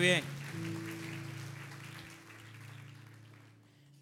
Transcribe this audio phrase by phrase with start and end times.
[0.00, 0.22] Bien.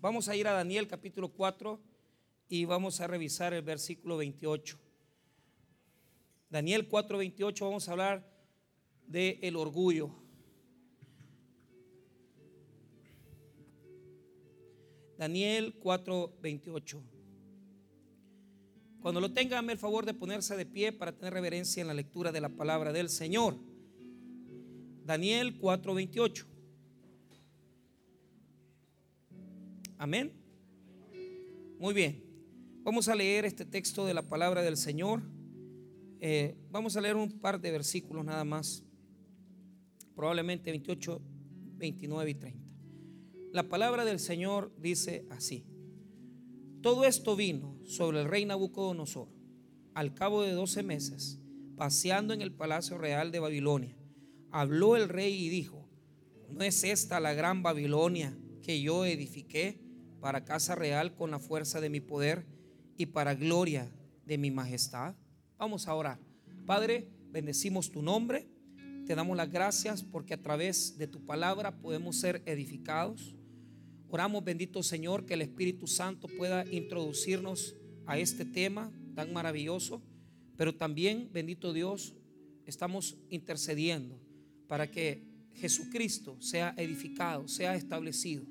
[0.00, 1.80] Vamos a ir a Daniel capítulo 4
[2.48, 4.76] y vamos a revisar el versículo 28.
[6.50, 8.28] Daniel 4, 28 vamos a hablar
[9.06, 10.10] de el orgullo.
[15.16, 17.02] Daniel 4, 28.
[19.00, 22.32] Cuando lo tenga, el favor de ponerse de pie para tener reverencia en la lectura
[22.32, 23.73] de la palabra del Señor.
[25.04, 26.46] Daniel 4:28.
[29.98, 30.32] Amén.
[31.78, 32.22] Muy bien.
[32.82, 35.22] Vamos a leer este texto de la palabra del Señor.
[36.20, 38.82] Eh, vamos a leer un par de versículos nada más.
[40.14, 41.20] Probablemente 28,
[41.76, 42.64] 29 y 30.
[43.52, 45.64] La palabra del Señor dice así.
[46.80, 49.28] Todo esto vino sobre el rey Nabucodonosor
[49.94, 51.40] al cabo de 12 meses,
[51.76, 53.96] paseando en el palacio real de Babilonia.
[54.56, 55.84] Habló el rey y dijo,
[56.48, 59.80] ¿no es esta la gran Babilonia que yo edifiqué
[60.20, 62.46] para casa real con la fuerza de mi poder
[62.96, 63.90] y para gloria
[64.24, 65.16] de mi majestad?
[65.58, 66.20] Vamos a orar.
[66.66, 68.46] Padre, bendecimos tu nombre.
[69.04, 73.34] Te damos las gracias porque a través de tu palabra podemos ser edificados.
[74.08, 77.74] Oramos, bendito Señor, que el Espíritu Santo pueda introducirnos
[78.06, 80.00] a este tema tan maravilloso,
[80.56, 82.14] pero también, bendito Dios,
[82.66, 84.23] estamos intercediendo
[84.68, 85.22] para que
[85.54, 88.44] Jesucristo sea edificado, sea establecido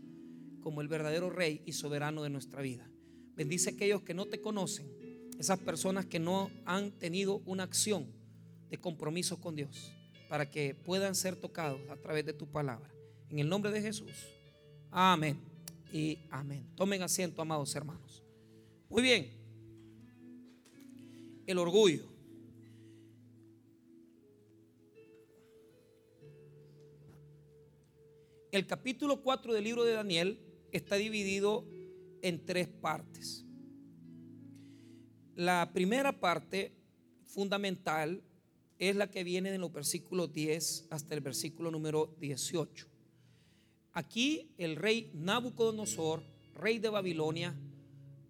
[0.62, 2.90] como el verdadero Rey y soberano de nuestra vida.
[3.36, 4.88] Bendice a aquellos que no te conocen,
[5.38, 8.08] esas personas que no han tenido una acción
[8.70, 9.92] de compromiso con Dios,
[10.30, 12.90] para que puedan ser tocados a través de tu palabra.
[13.30, 14.12] En el nombre de Jesús.
[14.90, 15.38] Amén
[15.92, 16.68] y amén.
[16.76, 18.24] Tomen asiento, amados hermanos.
[18.90, 19.32] Muy bien.
[21.46, 22.13] El orgullo.
[28.54, 30.40] El capítulo 4 del libro de Daniel
[30.72, 31.66] está dividido
[32.22, 33.44] en tres partes.
[35.34, 36.72] La primera parte
[37.26, 38.22] fundamental
[38.78, 42.86] es la que viene en los versículos 10 hasta el versículo número 18.
[43.94, 46.22] Aquí el rey Nabucodonosor,
[46.54, 47.56] rey de Babilonia,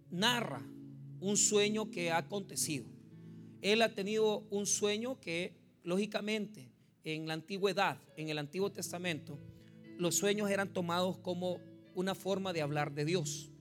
[0.09, 0.65] narra
[1.19, 2.85] un sueño que ha acontecido.
[3.61, 6.71] Él ha tenido un sueño que, lógicamente,
[7.03, 9.37] en la antigüedad, en el Antiguo Testamento,
[9.97, 11.59] los sueños eran tomados como
[11.95, 13.51] una forma de hablar de Dios.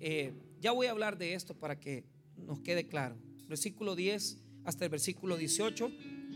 [0.00, 2.04] Eh, ya voy a hablar de esto para que
[2.36, 3.16] nos quede claro.
[3.48, 5.90] Versículo 10 hasta el versículo 18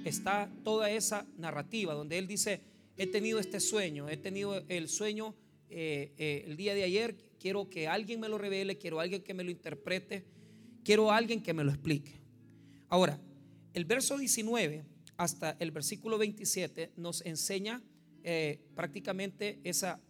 [0.04, 2.60] está toda esa narrativa donde él dice,
[2.97, 5.34] he tenido este sueño, he tenido el sueño
[5.69, 9.34] eh, eh, el día de ayer, quiero que alguien me lo revele, quiero alguien que
[9.34, 10.25] me lo interprete,
[10.84, 12.20] quiero alguien que me lo explique.
[12.88, 13.20] Ahora,
[13.75, 14.84] el verso 19
[15.16, 17.82] hasta el versículo 27 nos enseña
[18.25, 20.00] eh, prácticamente esa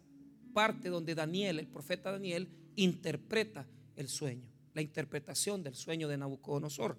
[0.52, 6.98] parte donde Daniel, el profeta Daniel, interpreta el sueño, la interpretación del sueño de Nabucodonosor.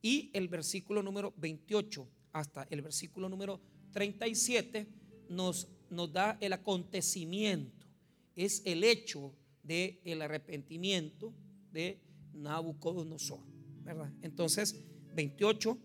[0.00, 3.60] Y el versículo número 28 hasta el versículo número
[3.92, 4.86] 37
[5.28, 7.86] nos, nos da el acontecimiento,
[8.34, 11.32] es el hecho del el arrepentimiento
[11.72, 12.00] de
[12.34, 13.40] Nabucodonosor,
[13.82, 14.12] ¿verdad?
[14.22, 15.78] Entonces, 28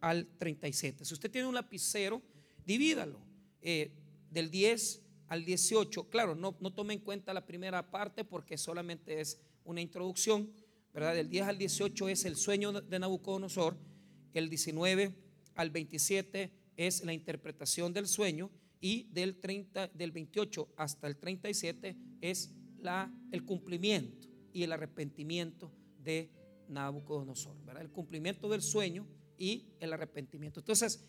[0.00, 1.04] al 37.
[1.04, 2.22] Si usted tiene un lapicero,
[2.64, 3.18] divídalo
[3.62, 3.90] eh,
[4.36, 6.10] del 10 al 18.
[6.10, 10.52] Claro, no, no tome en cuenta la primera parte porque solamente es una introducción,
[10.92, 11.14] ¿verdad?
[11.14, 13.78] Del 10 al 18 es el sueño de Nabucodonosor,
[14.34, 15.16] el 19
[15.54, 21.96] al 27 es la interpretación del sueño y del, 30, del 28 hasta el 37
[22.20, 26.30] es la, el cumplimiento y el arrepentimiento de
[26.68, 27.80] Nabucodonosor, ¿verdad?
[27.80, 29.06] El cumplimiento del sueño
[29.38, 30.60] y el arrepentimiento.
[30.60, 31.06] Entonces,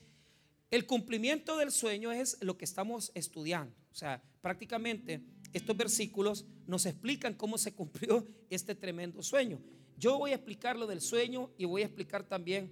[0.70, 3.76] el cumplimiento del sueño es lo que estamos estudiando.
[3.92, 5.22] O sea, prácticamente
[5.54, 9.60] estos versículos nos explican cómo se cumplió este tremendo sueño.
[9.98, 12.72] Yo voy a explicar lo del sueño y voy a explicar también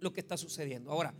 [0.00, 0.90] lo que está sucediendo.
[0.90, 1.14] Ahora,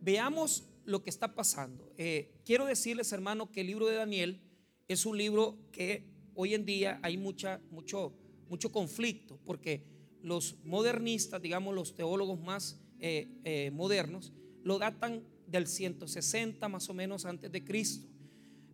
[0.00, 1.92] veamos lo que está pasando.
[1.98, 4.40] Eh, quiero decirles, hermano, que el libro de Daniel
[4.88, 6.04] es un libro que
[6.34, 8.14] hoy en día hay mucha, mucho,
[8.48, 9.84] mucho conflicto, porque
[10.22, 14.32] los modernistas, digamos los teólogos más eh, eh, modernos,
[14.62, 18.08] lo datan del 160 más o menos antes de Cristo.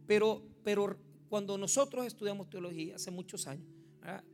[0.06, 3.67] Pero, pero cuando nosotros estudiamos teología hace muchos años,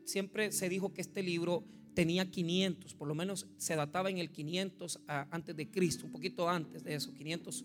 [0.05, 4.31] siempre se dijo que este libro tenía 500, por lo menos se databa en el
[4.31, 7.65] 500 antes de Cristo, un poquito antes de eso, 500,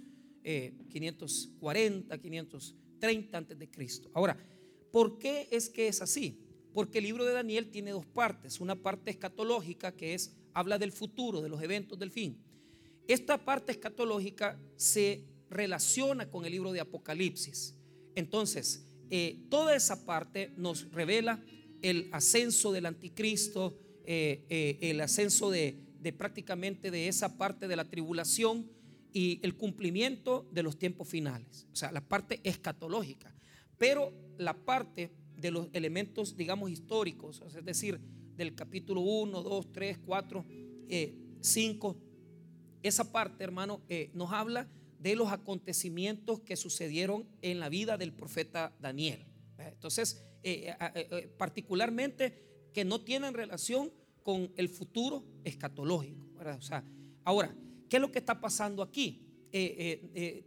[0.89, 4.09] 540, 530 antes de Cristo.
[4.13, 4.37] Ahora,
[4.91, 6.39] ¿por qué es que es así?
[6.73, 10.91] Porque el libro de Daniel tiene dos partes, una parte escatológica que es habla del
[10.91, 12.37] futuro, de los eventos del fin.
[13.07, 17.73] Esta parte escatológica se relaciona con el libro de Apocalipsis.
[18.15, 21.41] Entonces, eh, toda esa parte nos revela
[21.81, 27.75] el ascenso del anticristo, eh, eh, el ascenso de, de prácticamente de esa parte de
[27.77, 28.69] la tribulación
[29.13, 31.67] y el cumplimiento de los tiempos finales.
[31.71, 33.33] O sea, la parte escatológica.
[33.77, 38.01] Pero la parte de los elementos, digamos, históricos, es decir,
[38.35, 40.45] del capítulo 1, 2, 3, 4,
[41.41, 41.97] 5,
[42.83, 44.67] esa parte, hermano, eh, nos habla
[44.99, 49.25] de los acontecimientos que sucedieron en la vida del profeta Daniel.
[49.57, 53.91] Entonces, eh, eh, particularmente que no tienen relación
[54.23, 56.17] con el futuro escatológico.
[56.57, 56.83] O sea,
[57.23, 57.55] ahora,
[57.89, 59.23] ¿qué es lo que está pasando aquí?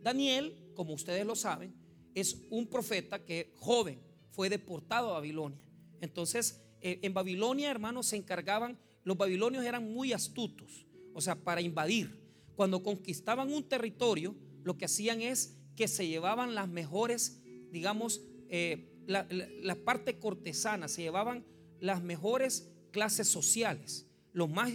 [0.03, 1.75] Daniel, como ustedes lo saben,
[2.15, 4.01] es un profeta que joven
[4.31, 5.65] fue deportado a Babilonia.
[6.01, 12.19] Entonces, en Babilonia, hermanos, se encargaban, los babilonios eran muy astutos, o sea, para invadir.
[12.57, 17.41] Cuando conquistaban un territorio, lo que hacían es que se llevaban las mejores,
[17.71, 21.45] digamos, eh, la, parte cortesana, se llevaban
[21.81, 24.71] las mejores clases sociales, los más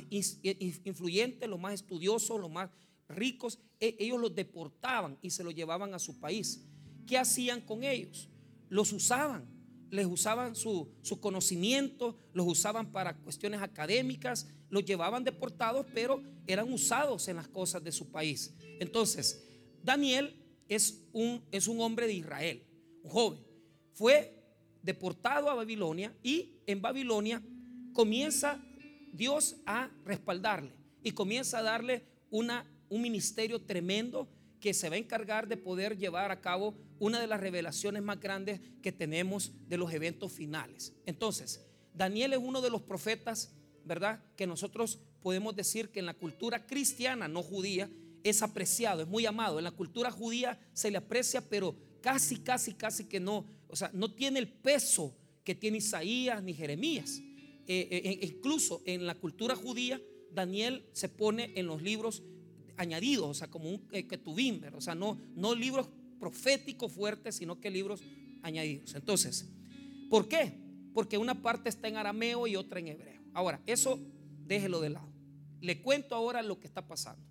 [0.83, 2.69] influyentes, los más estudiosos, los más
[3.07, 6.65] ricos, e, ellos los deportaban y se los llevaban a su país.
[7.05, 8.29] ¿Qué hacían con ellos?
[8.69, 9.45] Los usaban,
[9.91, 16.71] les usaban su, su conocimiento, los usaban para cuestiones académicas, los llevaban deportados, pero eran
[16.71, 18.53] usados en las cosas de su país.
[18.81, 19.47] Entonces,
[19.81, 20.35] Daniel
[20.67, 22.61] es un, es un hombre de Israel,
[23.01, 23.39] un joven.
[23.93, 24.43] Fue
[24.83, 27.41] deportado a Babilonia y en Babilonia
[27.93, 28.61] comienza
[29.13, 34.27] Dios a respaldarle y comienza a darle una, un ministerio tremendo
[34.59, 38.19] que se va a encargar de poder llevar a cabo una de las revelaciones más
[38.19, 40.93] grandes que tenemos de los eventos finales.
[41.05, 43.55] Entonces, Daniel es uno de los profetas
[43.85, 44.23] ¿verdad?
[44.35, 47.89] Que nosotros podemos decir que en la cultura cristiana, no judía,
[48.23, 49.59] es apreciado, es muy amado.
[49.59, 53.45] En la cultura judía se le aprecia, pero casi, casi, casi que no.
[53.67, 57.21] O sea, no tiene el peso que tiene Isaías ni Jeremías.
[57.67, 62.23] Eh, eh, eh, incluso en la cultura judía, Daniel se pone en los libros
[62.77, 65.87] añadidos, o sea, como un ketubim, o sea, no, no libros
[66.19, 68.01] proféticos fuertes, sino que libros
[68.41, 68.95] añadidos.
[68.95, 69.47] Entonces,
[70.09, 70.51] ¿por qué?
[70.93, 73.14] Porque una parte está en arameo y otra en hebreo.
[73.35, 73.99] Ahora, eso
[74.47, 75.09] déjelo de lado.
[75.59, 77.21] Le cuento ahora lo que está pasando.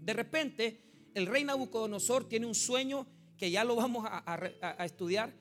[0.00, 3.06] De repente, el rey Nabucodonosor tiene un sueño
[3.36, 5.34] que ya lo vamos a, estudiar,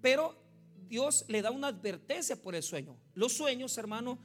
[0.00, 0.34] pero
[0.88, 2.96] Dios le da una advertencia por el sueño.
[3.12, 4.18] Los sueños, hermano,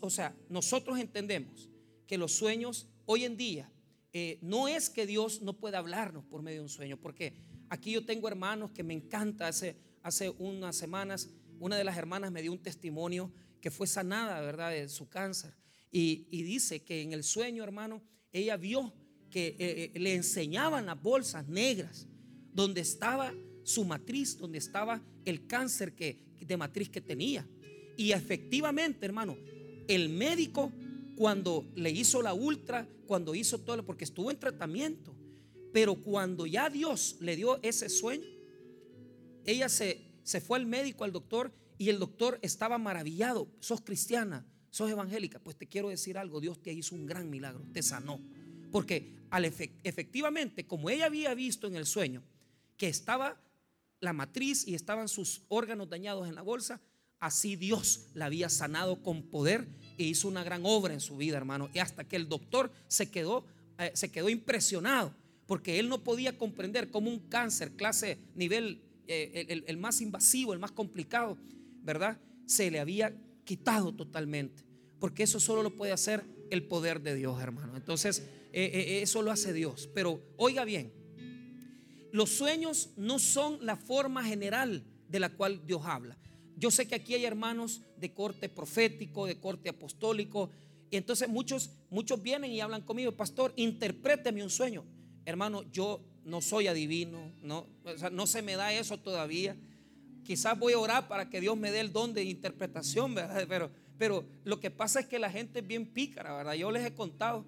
[0.00, 1.68] o sea, nosotros entendemos
[2.06, 3.72] que los sueños hoy en día
[4.12, 7.34] eh, no es que Dios no pueda hablarnos por medio de un sueño, porque
[7.70, 9.48] aquí yo tengo hermanos que me encanta.
[9.48, 14.70] Hace unas semanas, una de las hermanas me dio un testimonio que fue sanada, ¿verdad?,
[14.70, 15.54] de su cáncer.
[15.90, 18.02] Y, dice que en el sueño, hermano,
[18.32, 18.92] ella vio
[19.30, 22.06] que eh, eh, le enseñaban las bolsas negras
[22.52, 27.46] donde estaba su matriz, donde estaba el cáncer que, de matriz que tenía.
[27.96, 29.36] Y efectivamente, hermano,
[29.88, 30.72] el médico
[31.16, 35.14] cuando le hizo la ultra, cuando hizo todo, porque estuvo en tratamiento,
[35.72, 38.26] pero cuando ya Dios le dio ese sueño,
[39.44, 43.48] ella se, se fue al médico, al doctor, y el doctor estaba maravillado.
[43.60, 45.38] Sos cristiana, sos evangélica.
[45.38, 48.20] Pues te quiero decir algo, Dios te hizo un gran milagro, te sanó.
[48.72, 52.22] Porque al efectivamente, como ella había visto en el sueño
[52.76, 53.40] que estaba
[54.00, 56.80] la matriz y estaban sus órganos dañados en la bolsa,
[57.20, 61.36] así Dios la había sanado con poder e hizo una gran obra en su vida,
[61.36, 61.70] hermano.
[61.72, 63.44] Y hasta que el doctor se quedó,
[63.78, 65.14] eh, se quedó impresionado,
[65.46, 70.58] porque él no podía comprender cómo un cáncer, clase, nivel, eh, el más invasivo, el
[70.58, 71.38] más complicado,
[71.88, 72.18] ¿verdad?
[72.44, 74.62] Se le había quitado totalmente.
[75.00, 77.78] Porque eso solo lo puede hacer el poder de Dios, hermano.
[77.78, 78.18] Entonces,
[78.52, 79.88] eh, eh, eh, eso lo hace Dios.
[79.94, 80.92] Pero oiga bien,
[82.12, 86.18] los sueños no son la forma general de la cual Dios habla.
[86.56, 90.50] Yo sé que aquí hay hermanos de corte profético, de corte apostólico,
[90.90, 94.84] y entonces muchos, muchos vienen y hablan conmigo, pastor, interpréteme un sueño.
[95.24, 97.66] Hermano, yo no soy adivino, no,
[98.12, 99.56] no se me da eso todavía.
[100.28, 103.46] Quizás voy a orar para que Dios me dé el don de interpretación, ¿verdad?
[103.48, 106.52] Pero, pero lo que pasa es que la gente es bien pícara, ¿verdad?
[106.52, 107.46] Yo les he contado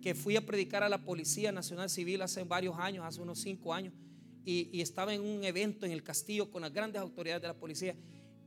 [0.00, 3.74] que fui a predicar a la Policía Nacional Civil hace varios años, hace unos cinco
[3.74, 3.94] años,
[4.44, 7.96] y, estaba en un evento en el castillo con las grandes autoridades de la policía.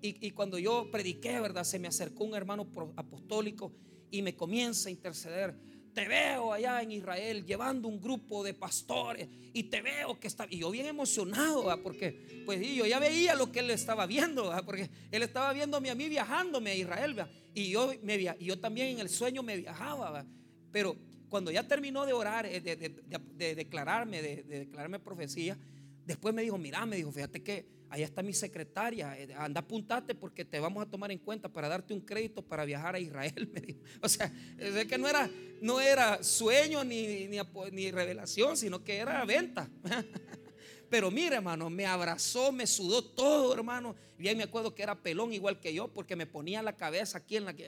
[0.02, 1.66] Y, y, cuando yo prediqué, ¿verdad?
[1.66, 3.74] Se me acercó un hermano apostólico
[4.10, 5.58] y me comienza a interceder
[5.93, 10.47] te veo allá en Israel llevando un grupo de pastores y te veo que está,
[10.50, 14.89] y yo bien emocionado, porque pues yo ya veía lo que él estaba viendo, porque
[15.12, 17.15] él estaba viéndome a mí viajándome a Israel,
[17.53, 20.25] y yo, me, y yo también en el sueño me viajaba,
[20.71, 20.97] pero
[21.29, 25.57] cuando ya terminó de orar, eh, de, declararme, de, declararme profecía,
[26.05, 30.15] después me dijo, mira, me dijo, fíjate que allá está mi secretaria, eh, anda apuntate
[30.15, 33.51] porque te vamos a tomar en cuenta para darte un crédito para viajar a Israel.
[34.01, 35.29] O sea, es que no era,
[35.62, 39.69] no era sueño ni, ni, revelación, sino que era venta.
[40.89, 43.95] Pero mire, hermano, me abrazó, me sudó todo, hermano.
[44.19, 47.19] Y ahí me acuerdo que era pelón igual que yo, porque me ponía la cabeza
[47.19, 47.67] aquí en la que.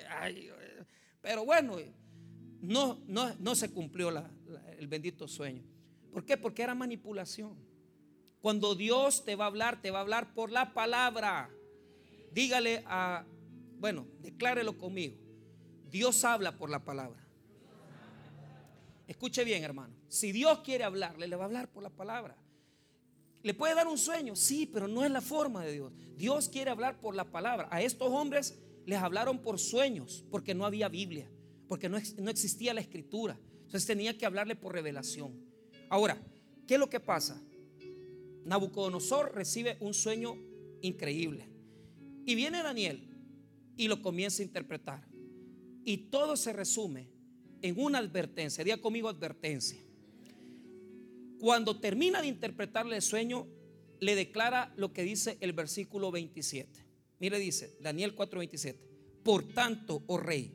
[1.21, 1.77] pero bueno,
[2.61, 4.09] no, no, no se cumplió
[4.77, 5.63] el bendito sueño.
[6.11, 6.35] ¿Por qué?
[6.37, 7.55] Porque era manipulación.
[8.45, 11.49] Cuando Dios te va a hablar, te va a hablar por la palabra.
[12.31, 13.25] Dígale a,
[13.79, 15.17] bueno, declárelo conmigo.
[15.89, 17.25] Dios habla por la palabra.
[19.07, 19.95] Escuche bien, hermano.
[20.09, 22.37] Si Dios quiere hablarle, le va a hablar por la palabra.
[23.41, 24.35] ¿Le puede dar un sueño?
[24.35, 25.91] Sí, pero no es la forma de Dios.
[26.15, 27.67] Dios quiere hablar por la palabra.
[27.71, 31.31] A estos hombres les hablaron por sueños, porque no había Biblia,
[31.67, 33.39] porque no, existía la escritura.
[33.63, 35.33] Entonces tenía que hablarle por revelación.
[35.89, 36.21] Ahora,
[36.67, 37.41] ¿qué es lo que pasa?
[38.45, 40.37] Nabucodonosor recibe un sueño
[40.81, 41.49] increíble.
[42.25, 43.09] Y viene Daniel
[43.75, 45.07] y lo comienza a interpretar.
[45.83, 47.09] Y todo se resume
[47.61, 48.63] en una advertencia.
[48.63, 49.79] Día conmigo advertencia.
[51.39, 53.47] Cuando termina de interpretarle el sueño,
[53.99, 56.85] le declara lo que dice el versículo 27.
[57.19, 58.79] Mire, dice Daniel 4:27.
[59.23, 60.53] Por tanto, oh rey,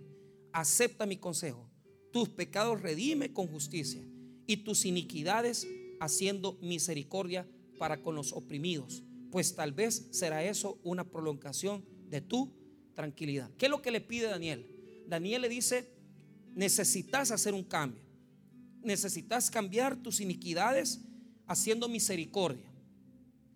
[0.52, 1.68] acepta mi consejo.
[2.12, 4.02] Tus pecados redime con justicia
[4.47, 5.66] y tus iniquidades
[6.00, 7.47] haciendo misericordia
[7.80, 9.02] para con los oprimidos.
[9.32, 12.52] Pues tal vez será eso una prolongación de tu
[12.94, 13.50] tranquilidad.
[13.58, 14.70] ¿Qué es lo que le pide Daniel?
[15.08, 15.88] Daniel le dice,
[16.54, 18.10] necesitas hacer un cambio
[18.82, 21.00] necesitas cambiar tus iniquidades
[21.46, 22.70] haciendo misericordia.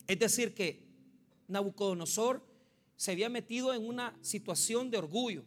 [0.06, 0.84] Es decir, que
[1.48, 2.42] Nabucodonosor
[2.96, 5.44] se había metido en una situación de orgullo,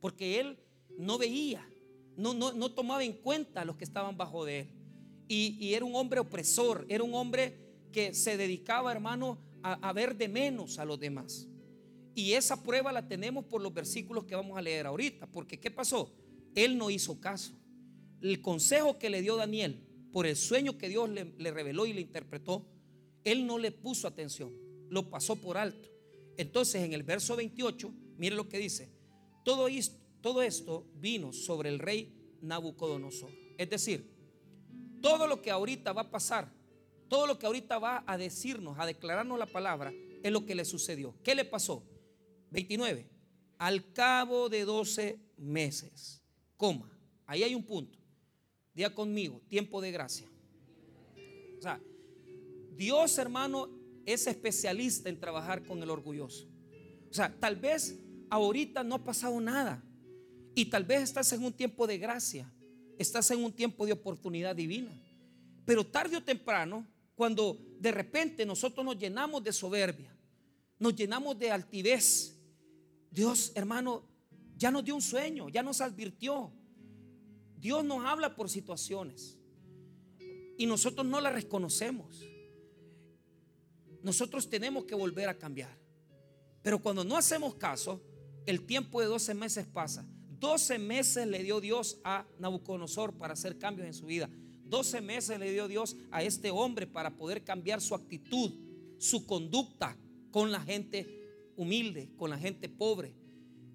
[0.00, 0.58] porque él
[0.98, 1.66] no veía,
[2.16, 4.68] no, no, tomaba en cuenta a los que estaban bajo de él.
[5.28, 7.65] Y, era un hombre opresor, era un hombre
[7.96, 11.48] que se dedicaba, hermano, a, ver de menos a los demás.
[12.14, 15.70] Y esa prueba la tenemos por los versículos que vamos a leer ahorita, porque ¿qué
[15.70, 16.14] pasó?
[16.54, 17.54] Él no hizo caso
[18.20, 19.80] el consejo que le dio Daniel
[20.12, 22.66] por el sueño que Dios le, reveló y le interpretó,
[23.24, 24.52] él no le puso atención,
[24.90, 25.88] lo pasó por alto.
[26.36, 28.90] Entonces en el verso 28, mire lo que dice,
[29.42, 29.68] todo
[30.20, 33.30] todo esto vino sobre el rey Nabucodonosor.
[33.56, 34.12] Es decir,
[35.00, 36.52] todo lo que ahorita va a pasar,
[37.08, 40.64] todo lo que ahorita va a decirnos, a declararnos la palabra, es lo que le
[40.64, 41.14] sucedió.
[41.22, 41.82] ¿Qué le pasó?
[42.50, 43.06] 29.
[43.58, 46.22] Al cabo de 12 meses,
[46.56, 46.90] coma,
[47.26, 47.98] ahí hay un punto.
[48.74, 50.28] Día conmigo, tiempo de gracia.
[51.58, 51.80] O sea,
[52.74, 53.70] Dios, hermano,
[54.04, 56.46] es especialista en trabajar con el orgulloso.
[57.10, 57.98] O sea, tal vez
[58.28, 59.82] ahorita no ha pasado nada.
[60.54, 62.50] Y tal vez estás en un tiempo de gracia.
[62.98, 64.90] Estás en un tiempo de oportunidad divina.
[65.64, 66.86] Pero tarde o temprano,
[67.16, 70.14] cuando de repente nosotros nos llenamos de soberbia,
[70.78, 72.38] nos llenamos de altivez,
[73.10, 74.04] Dios, hermano,
[74.56, 76.52] ya nos dio un sueño, ya nos advirtió.
[77.58, 79.38] Dios nos habla por situaciones
[80.58, 82.22] y nosotros no la reconocemos.
[84.02, 85.76] Nosotros tenemos que volver a cambiar.
[86.62, 88.02] Pero cuando no hacemos caso,
[88.44, 90.06] el tiempo de 12 meses pasa.
[90.38, 94.28] 12 meses le dio Dios a Nabucodonosor para hacer cambios en su vida.
[94.68, 98.52] 12 meses le dio Dios a este hombre para poder cambiar su actitud,
[98.98, 99.96] su conducta
[100.30, 101.06] con la gente
[101.56, 103.14] humilde, con la gente pobre,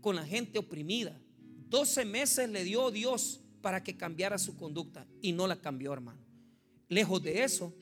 [0.02, 1.20] con la gente oprimida.
[1.70, 6.20] 12 meses le dio Dios para que cambiara su conducta y no la cambió, hermano.
[6.90, 7.74] Lejos de eso,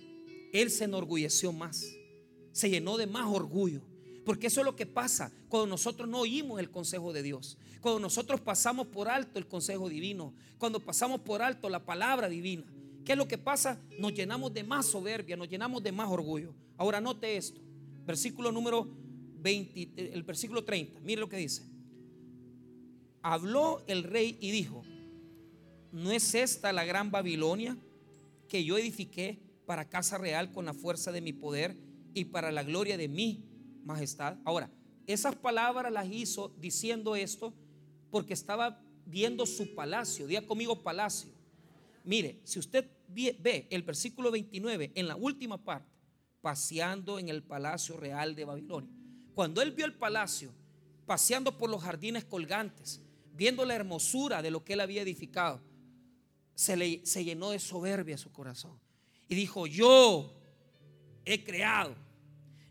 [0.53, 1.83] él se enorgulleció más,
[2.51, 3.81] se llenó de más orgullo.
[4.25, 7.57] Porque eso es lo que pasa cuando nosotros no oímos el consejo de Dios.
[7.81, 10.35] Cuando nosotros pasamos por alto el consejo divino.
[10.59, 12.63] Cuando pasamos por alto la palabra divina.
[13.09, 13.81] ¿Qué es lo que pasa?
[13.97, 16.53] Nos llenamos de más soberbia, nos llenamos de más orgullo.
[16.77, 17.59] Ahora note esto.
[18.05, 18.87] Versículo número
[19.39, 20.99] 20, el versículo 30.
[20.99, 21.63] Mire lo que dice.
[23.23, 24.83] Habló el rey y dijo,
[25.91, 27.75] ¿no es esta la gran Babilonia
[28.47, 31.75] que yo edifiqué para casa real con la fuerza de mi poder
[32.13, 33.43] y para la gloria de mi
[33.85, 34.37] majestad?
[34.45, 34.69] Ahora,
[35.07, 37.55] esas palabras las hizo diciendo esto
[38.11, 40.27] porque estaba viendo su palacio.
[40.27, 41.31] Día conmigo palacio.
[42.03, 45.91] Mire, si usted ve el versículo 29 en la última parte,
[46.41, 48.91] paseando en el palacio real de Babilonia.
[49.33, 50.51] Cuando él vio el palacio,
[51.05, 53.01] paseando por los jardines colgantes,
[53.33, 55.61] viendo la hermosura de lo que él había edificado,
[56.53, 58.79] se, le, se llenó de soberbia su corazón.
[59.27, 60.33] Y dijo, yo
[61.25, 61.95] he creado,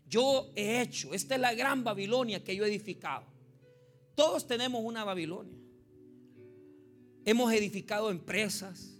[0.07, 3.25] yo he hecho, esta es la gran Babilonia que yo he edificado.
[4.15, 5.57] Todos tenemos una Babilonia.
[7.25, 8.98] hemos edificado empresas,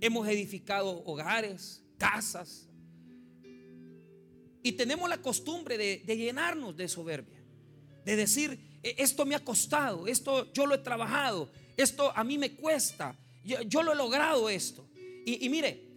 [0.00, 2.68] hemos edificado hogares, casas,
[4.62, 7.42] y tenemos la costumbre de, llenarnos de soberbia,
[8.04, 12.38] de decir, e, esto me ha costado, esto yo lo he trabajado, esto a mí
[12.38, 14.86] me cuesta, yo, lo he logrado esto.
[15.24, 15.88] Y, y, mire,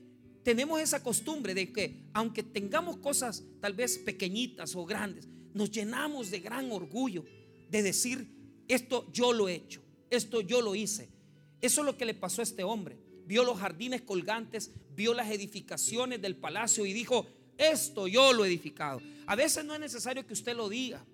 [0.44, 6.32] tenemos esa costumbre de que aunque tengamos cosas tal vez pequeñitas o grandes, nos llenamos
[6.32, 7.26] de gran orgullo
[7.70, 8.28] de decir,
[8.68, 11.10] esto yo lo he hecho, esto yo lo hice.
[11.62, 12.98] Eso es lo que le pasó a este hombre.
[13.32, 17.26] Vio los jardines colgantes, vio las edificaciones del palacio y dijo,
[17.58, 19.02] esto yo lo he edificado.
[19.26, 21.06] A veces no es necesario que usted lo diga.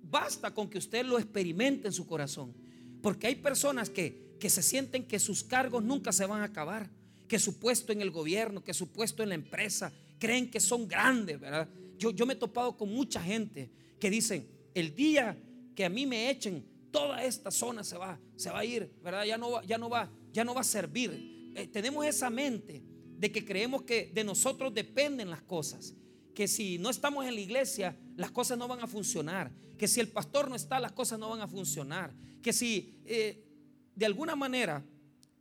[0.00, 2.54] Basta con que usted lo experimente en su corazón.
[3.02, 6.88] Porque hay personas que, que se sienten que sus cargos nunca se van a acabar.
[7.28, 10.88] Que su puesto en el gobierno, que su puesto en la empresa, creen que son
[10.88, 11.68] grandes, ¿verdad?
[11.98, 15.36] Yo, yo me he topado con mucha gente que dicen, el día
[15.74, 19.26] que a mí me echen, toda esta zona se va, se va a ir, ¿verdad?
[19.26, 21.52] Ya no ya no va, ya no va a servir.
[21.54, 22.82] Eh, tenemos esa mente
[23.16, 25.94] de que creemos que de nosotros dependen las cosas.
[26.34, 29.50] Que si no estamos en la iglesia, las cosas no van a funcionar.
[29.78, 32.14] Que si el pastor no está, las cosas no van a funcionar.
[32.42, 33.46] Que si eh,
[33.94, 34.84] de alguna manera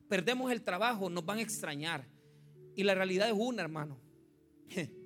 [0.08, 2.08] perdemos el trabajo, nos van a extrañar.
[2.74, 4.00] Y la realidad es una, hermano.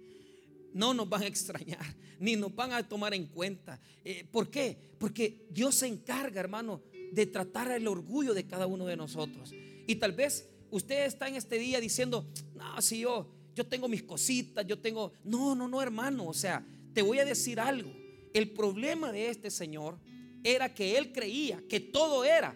[0.71, 1.83] No nos van a extrañar,
[2.19, 3.81] ni nos van a tomar en cuenta.
[4.05, 4.77] Eh, ¿Por qué?
[4.99, 9.51] Porque Dios se encarga, hermano, de tratar el orgullo de cada uno de nosotros.
[9.89, 14.03] Y tal vez usted está en este día diciendo, no, si yo, yo tengo mis
[14.03, 15.13] cositas, yo tengo...
[15.23, 16.27] No, no, no, hermano.
[16.27, 17.91] O sea, te voy a decir algo.
[18.31, 19.97] El problema de este señor
[20.43, 22.55] era que él creía que todo era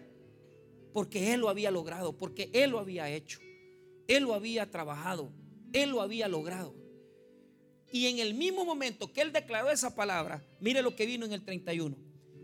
[0.93, 3.39] porque él lo había logrado, porque él lo había hecho,
[4.07, 5.33] él lo había trabajado,
[5.73, 6.75] él lo había logrado.
[7.91, 11.31] Y en el mismo momento que él declaró esa palabra, mire lo que vino en
[11.31, 11.97] el 31.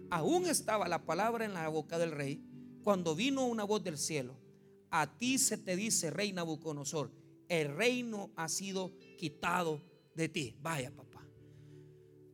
[0.10, 2.42] Aún estaba la palabra en la boca del rey
[2.84, 4.49] cuando vino una voz del cielo
[4.92, 7.12] a ti se te dice, rey Nabucodonosor,
[7.48, 9.82] el reino ha sido quitado
[10.16, 10.58] de ti.
[10.62, 11.28] Vaya, papá.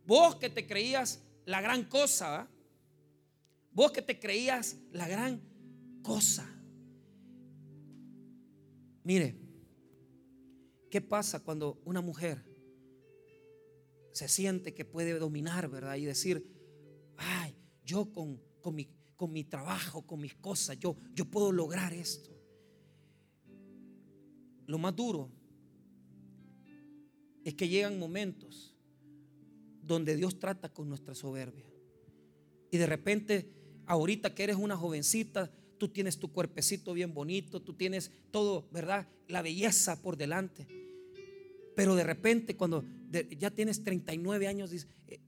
[0.06, 2.50] Vos que te creías la gran cosa,
[3.72, 5.42] vos que te creías la gran
[6.04, 6.50] cosa.
[9.04, 9.38] Mire,
[10.90, 12.44] ¿qué pasa cuando una mujer
[14.12, 15.96] se siente que puede dominar, verdad?
[15.96, 16.46] Y decir,
[17.18, 21.94] ay, yo con, con, mi, con mi trabajo, con mis cosas, yo, yo puedo lograr
[21.94, 22.35] esto
[24.68, 25.30] lo más duro
[27.44, 28.76] es que llegan momentos
[29.82, 31.66] donde Dios trata con nuestra soberbia.
[32.72, 33.52] Y de repente,
[33.86, 39.08] ahorita que eres una jovencita, tú tienes tu cuerpecito bien bonito, tú tienes todo, ¿verdad?
[39.28, 40.68] La belleza por delante.
[41.76, 42.84] Pero de repente, cuando
[43.38, 45.20] ya tienes 39 años, dices, eh,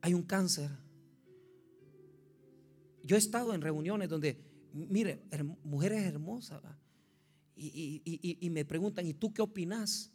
[0.00, 0.70] hay un cáncer.
[3.02, 4.40] Yo he estado en reuniones donde,
[4.72, 5.22] mire,
[5.62, 6.62] mujeres hermosas,
[7.56, 10.12] y, me preguntan, ¿y tú qué opinas?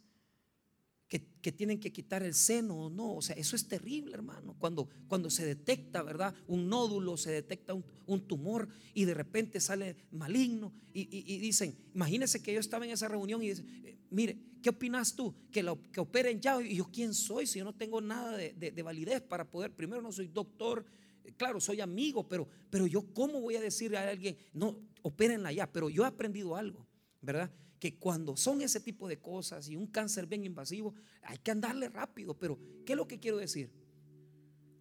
[1.07, 3.15] Que, tienen que quitar el seno o no.
[3.15, 4.55] O sea, eso es terrible, hermano.
[4.59, 6.33] Cuando, cuando se detecta, ¿verdad?
[6.47, 10.71] Un nódulo, se detecta un, tumor y de repente sale maligno.
[10.93, 15.15] Y, dicen, imagínense que yo estaba en esa reunión y dicen, eh, mire, ¿qué opinas
[15.15, 15.33] tú?
[15.51, 16.61] Que, lo, que operen ya.
[16.61, 17.47] Y yo, ¿quién soy?
[17.47, 20.85] Si yo no tengo nada de, validez para poder, primero no soy doctor,
[21.23, 25.51] eh, claro, soy amigo, pero, pero yo, ¿cómo voy a decirle a alguien, no, opérenla
[25.51, 25.71] ya?
[25.71, 26.87] Pero yo he aprendido algo.
[27.21, 27.51] ¿Verdad?
[27.79, 31.89] Que cuando son ese tipo de cosas y un cáncer bien invasivo, hay que andarle
[31.89, 32.37] rápido.
[32.37, 33.71] Pero, ¿qué es lo que quiero decir?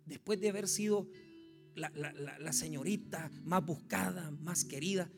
[0.07, 1.09] Después de haber sido
[1.75, 5.11] la, señorita más buscada, más querida,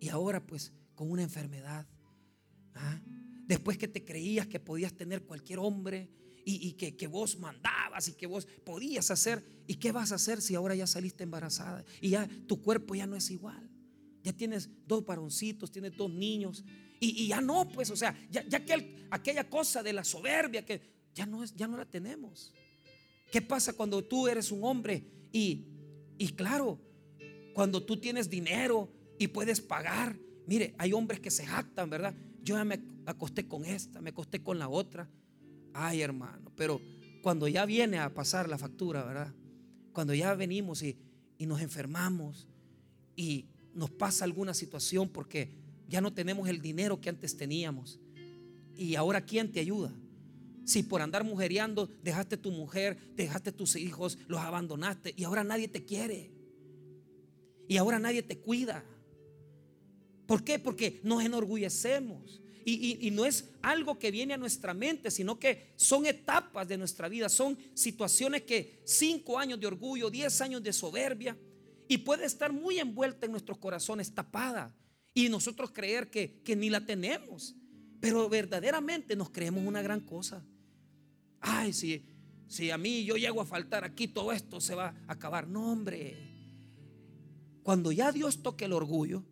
[0.00, 1.86] y ahora pues con una enfermedad,
[2.74, 3.00] ¿ah?
[3.46, 6.10] después que te creías que podías tener cualquier hombre
[6.44, 10.40] y, que, que, vos mandabas y que vos podías hacer, ¿y qué vas a hacer
[10.40, 13.68] si ahora ya saliste embarazada y ya tu cuerpo ya no es igual?
[14.22, 16.64] Ya tienes dos varoncitos, tienes dos niños.
[17.00, 20.80] Y, ya no, pues, o sea, ya, que aquella cosa de la soberbia que
[21.14, 22.52] ya no, es, ya no la tenemos.
[23.30, 25.66] ¿Qué pasa cuando tú eres un hombre y,
[26.16, 26.80] y claro,
[27.54, 30.18] cuando tú tienes dinero y puedes pagar?
[30.46, 32.14] Mire, hay hombres que se jactan, ¿verdad?
[32.42, 35.08] Yo ya me acosté con esta, me acosté con la otra.
[35.74, 36.80] Ay, hermano, pero
[37.22, 39.34] cuando ya viene a pasar la factura, ¿verdad?
[39.92, 40.98] Cuando ya venimos y,
[41.36, 42.48] y nos enfermamos
[43.14, 43.46] y
[43.78, 45.50] nos pasa alguna situación porque
[45.88, 48.00] ya no tenemos el dinero que antes teníamos.
[48.76, 49.94] Y ahora ¿quién te ayuda?
[50.64, 55.68] Si por andar mujereando dejaste tu mujer, dejaste tus hijos, los abandonaste y ahora nadie
[55.68, 56.32] te quiere.
[57.68, 58.84] Y ahora nadie te cuida.
[60.26, 60.58] ¿Por qué?
[60.58, 62.42] Porque nos enorgullecemos.
[62.64, 66.76] Y, y, no es algo que viene a nuestra mente, sino que son etapas de
[66.76, 71.34] nuestra vida, son situaciones que cinco años de orgullo, diez años de soberbia,
[71.88, 74.76] Y puede estar muy envuelta en nuestros corazones, tapada.
[75.14, 77.56] Y nosotros creer que, que ni la tenemos.
[78.00, 80.46] Pero verdaderamente nos creemos una gran cosa.
[81.40, 82.04] Ay, si,
[82.46, 85.48] si a mí yo llego a faltar aquí, todo esto se va a acabar.
[85.48, 86.16] No, hombre.
[87.62, 89.24] Cuando ya Dios toque el orgullo,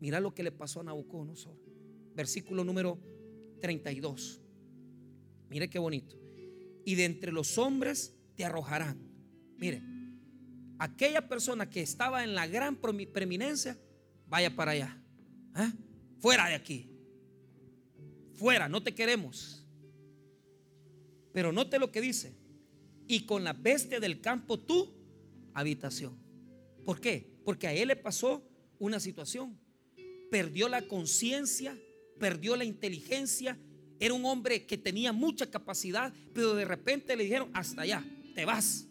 [0.00, 1.58] mira lo que le pasó a Nabucodonosor.
[2.14, 2.98] Versículo número
[3.60, 4.40] 32.
[5.48, 6.16] Mire qué bonito.
[6.84, 8.98] Y de entre los hombres te arrojarán.
[9.58, 9.82] Mire,
[10.78, 13.78] aquella persona que estaba en la gran preeminencia,
[14.28, 15.02] vaya para allá.
[15.56, 15.72] ¿eh?
[16.18, 16.90] Fuera de aquí.
[18.34, 19.64] Fuera, no te queremos.
[21.32, 22.36] Pero note lo que dice.
[23.06, 24.94] Y con la bestia del campo tu
[25.54, 26.18] habitación.
[26.84, 27.30] ¿Por qué?
[27.44, 28.42] Porque a él le pasó
[28.78, 29.58] una situación.
[30.30, 31.78] Perdió la conciencia,
[32.18, 33.58] perdió la inteligencia.
[33.98, 38.44] Era un hombre que tenía mucha capacidad, pero de repente le dijeron, hasta allá, te
[38.44, 38.86] vas.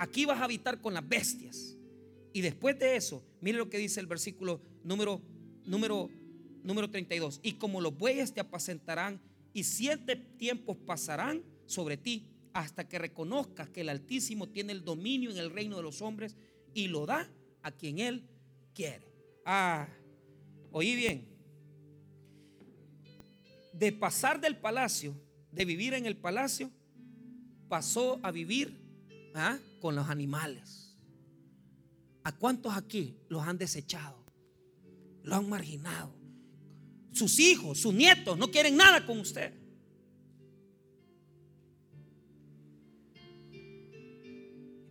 [0.00, 1.76] Aquí vas a habitar con las bestias.
[2.32, 5.20] Y después de eso, mire lo que dice el versículo número,
[5.66, 6.08] número,
[6.64, 7.38] número 32.
[7.42, 9.20] Y como los bueyes te apacentarán
[9.52, 15.30] y siete tiempos pasarán sobre ti hasta que reconozcas que el Altísimo tiene el dominio
[15.32, 16.34] en el reino de los hombres
[16.72, 18.26] y lo da a quien Él
[18.74, 19.12] quiere.
[19.44, 19.86] Ah,
[20.72, 21.28] oí bien.
[23.74, 25.14] De pasar del palacio,
[25.52, 26.70] de vivir en el palacio,
[27.68, 28.79] pasó a vivir
[29.34, 29.58] ¿ah?
[29.80, 30.96] con los animales.
[32.22, 34.24] ¿A cuántos aquí los han desechado?
[35.22, 36.14] Lo han marginado.
[37.12, 39.52] Sus hijos, sus nietos no quieren nada con usted.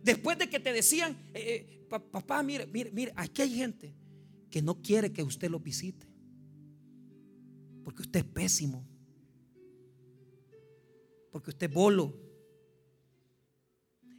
[0.02, 3.94] Después de que te decían, eh, eh, papá, mire, mire, mire, aquí hay gente
[4.50, 6.06] que no quiere que usted lo visite.
[7.84, 8.86] Porque usted es pésimo.
[11.30, 12.29] Porque usted es bolo.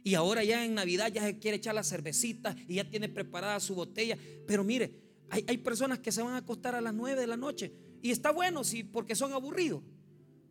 [0.04, 3.60] Y ahora ya en Navidad ya se quiere echar la cervecita y ya tiene preparada
[3.60, 4.18] su botella.
[4.46, 7.36] Pero mire, hay, hay personas que se van a acostar a las 9 de la
[7.36, 7.72] noche.
[8.02, 9.82] Y está bueno, sí, porque son aburridos.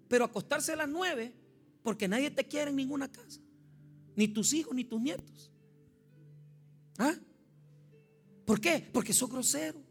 [0.07, 1.33] Pero acostarse a las 9
[1.83, 3.41] porque nadie te quiere en ninguna casa.
[4.15, 5.51] Ni tus hijos, ni tus nietos.
[6.97, 7.15] ¿Ah?
[8.45, 8.87] ¿Por qué?
[8.91, 9.81] Porque sos grosero.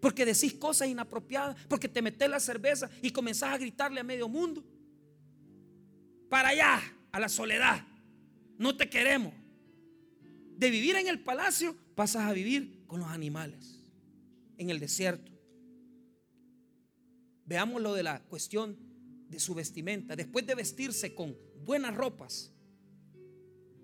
[0.00, 1.56] Porque decís cosas inapropiadas.
[1.68, 4.64] Porque te metes la cerveza y comenzás a gritarle a medio mundo.
[6.28, 6.80] Para allá,
[7.12, 7.86] a la soledad.
[8.60, 9.32] No te queremos.
[10.58, 13.80] De vivir en el palacio, pasas a vivir con los animales.
[14.58, 15.32] En el desierto.
[17.46, 18.76] Veamos lo de la cuestión
[19.30, 20.14] de su vestimenta.
[20.14, 22.52] Después de vestirse con buenas ropas,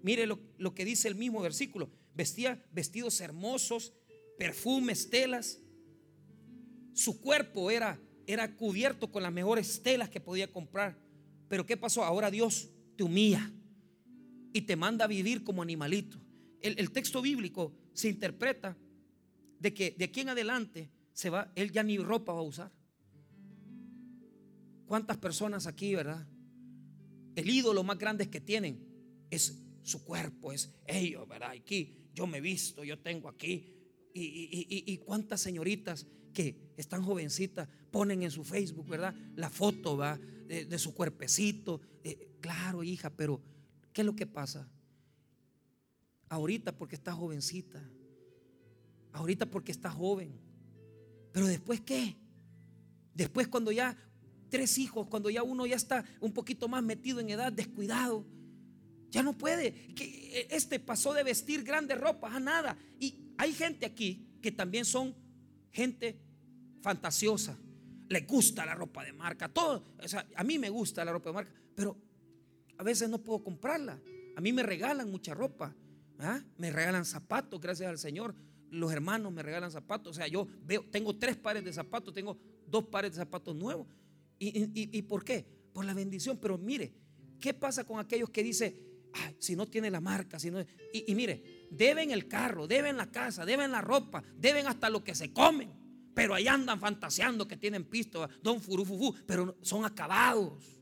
[0.03, 1.91] Mire lo, que dice el mismo versículo.
[2.15, 3.95] Vestía vestidos hermosos,
[4.39, 5.59] perfumes, telas.
[6.93, 10.97] Su cuerpo era, era cubierto con las mejores telas que podía comprar.
[11.49, 12.05] Pero ¿qué pasó?
[12.05, 13.51] Ahora Dios te humilla
[14.57, 16.19] y te manda a vivir como animalito.
[16.63, 18.75] El, el, texto bíblico se interpreta
[19.61, 22.73] de que de aquí en adelante se va, él ya ni ropa va a usar.
[24.87, 26.27] ¿Cuántas personas aquí, verdad?
[27.35, 28.83] El ídolo más grande que tienen
[29.29, 31.51] es su cuerpo es ellos, ¿verdad?
[31.51, 33.75] Aquí yo me visto, yo tengo aquí.
[34.15, 39.15] Y, cuántas señoritas que están jovencitas ponen en su Facebook, ¿verdad?
[39.35, 40.17] La foto, ¿va?
[40.17, 41.83] De, su cuerpecito.
[42.03, 43.43] Eh, claro, hija, pero
[43.97, 44.69] ¿qué es lo que pasa?
[46.29, 47.83] Ahorita porque está jovencita.
[49.13, 50.39] Ahorita porque está joven.
[51.33, 52.15] Pero después qué?
[53.15, 53.97] Después cuando ya
[54.51, 58.27] tres hijos, cuando ya uno ya está un poquito más metido en edad, descuidado
[59.11, 59.73] ya no puede.
[59.95, 62.77] Que e, este pasó de vestir grandes ropas a nada.
[63.01, 65.17] Y hay gente aquí que también son
[65.73, 66.21] gente
[66.83, 67.57] fantasiosa.
[68.11, 69.49] Le gusta la ropa de marca.
[69.49, 69.85] Todo.
[70.35, 71.53] a mí me gusta la ropa de marca.
[71.75, 72.06] Pero
[72.79, 74.01] a veces no puedo comprarla.
[74.37, 75.75] A mí me regalan mucha ropa.
[76.19, 76.41] ¿ah?
[76.59, 78.35] Me regalan zapatos, gracias al Señor.
[78.71, 80.13] Los hermanos me regalan zapatos.
[80.13, 83.87] O sea, yo veo, tengo tres pares de zapatos, tengo dos pares de zapatos nuevos.
[84.39, 85.47] ¿Y, y por qué?
[85.73, 86.39] Por la bendición.
[86.39, 86.93] Pero mire,
[87.41, 88.87] ¿qué pasa con aquellos que dicen,
[89.39, 93.45] si no tiene la marca, si no, y, mire, deben el carro, deben la casa,
[93.45, 95.73] deben la ropa, deben hasta lo que se comen.
[96.15, 100.76] Pero ahí andan fantaseando que tienen pisto, don furufufu, pero son acabados.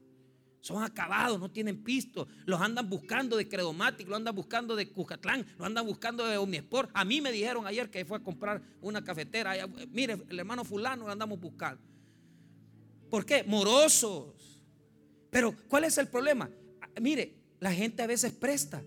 [0.65, 2.27] Son acabados, no tienen pisto.
[2.47, 6.91] Los andan buscando de Credomatic, lo andan buscando de Cucatlán, lo andan buscando de Omnisport.
[6.95, 9.53] A mí me dijeron ayer que fue a comprar una cafetera.
[9.91, 11.83] Mire, el hermano fulano lo andamos buscando.
[13.11, 13.45] ¿Por qué?
[13.45, 14.63] Morosos.
[15.29, 16.49] Pero ¿cuál es el problema?
[16.99, 18.83] Mire, la gente a veces presta.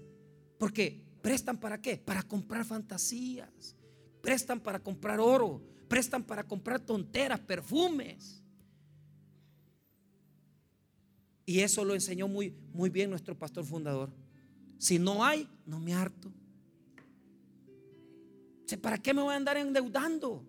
[0.57, 1.97] Porque prestan para qué?
[1.97, 3.75] Para comprar fantasías.
[4.19, 5.61] Prestan para comprar oro.
[5.87, 8.41] Prestan para comprar tonteras, perfumes.
[11.47, 14.11] Y eso lo enseñó muy, muy bien nuestro pastor fundador.
[14.77, 16.29] Si no hay, no me harto.
[18.81, 20.45] ¿Para qué me voy a andar endeudando?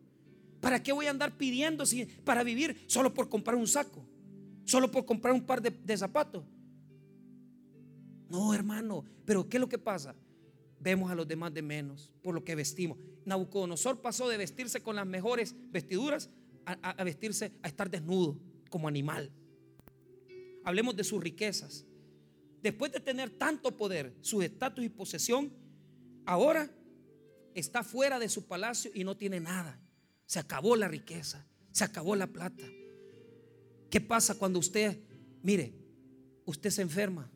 [0.61, 4.05] ¿Para qué voy a andar pidiendo si, para vivir solo por comprar un saco?
[4.65, 6.45] Solo por comprar un par de, zapatos.
[8.29, 10.17] No, hermano, pero ¿qué es lo que pasa?
[10.81, 12.99] Vemos a los demás de menos por lo que vestimos.
[13.25, 16.29] Nabucodonosor pasó de vestirse con las mejores vestiduras
[16.67, 18.37] a, vestirse, a estar desnudo
[18.69, 19.31] como animal.
[20.69, 21.87] Hablemos de sus riquezas.
[22.63, 25.51] Después de tener tanto poder, su estatus y posesión,
[26.27, 26.71] ahora
[27.55, 29.81] está fuera de su palacio y no tiene nada.
[30.27, 32.63] Se acabó la riqueza, se acabó la plata.
[33.89, 35.01] ¿Qué pasa cuando usted,
[35.43, 35.73] mire,
[36.45, 37.33] usted se enferma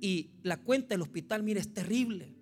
[0.00, 2.34] y la cuenta del hospital, mire, es terrible?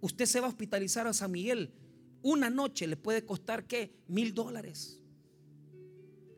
[0.00, 1.74] Usted se va a hospitalizar a San Miguel.
[2.22, 3.92] Una noche le puede costar, ¿qué?
[4.06, 5.02] Mil dólares.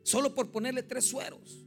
[0.01, 1.64] Solo por ponerle tres sueros.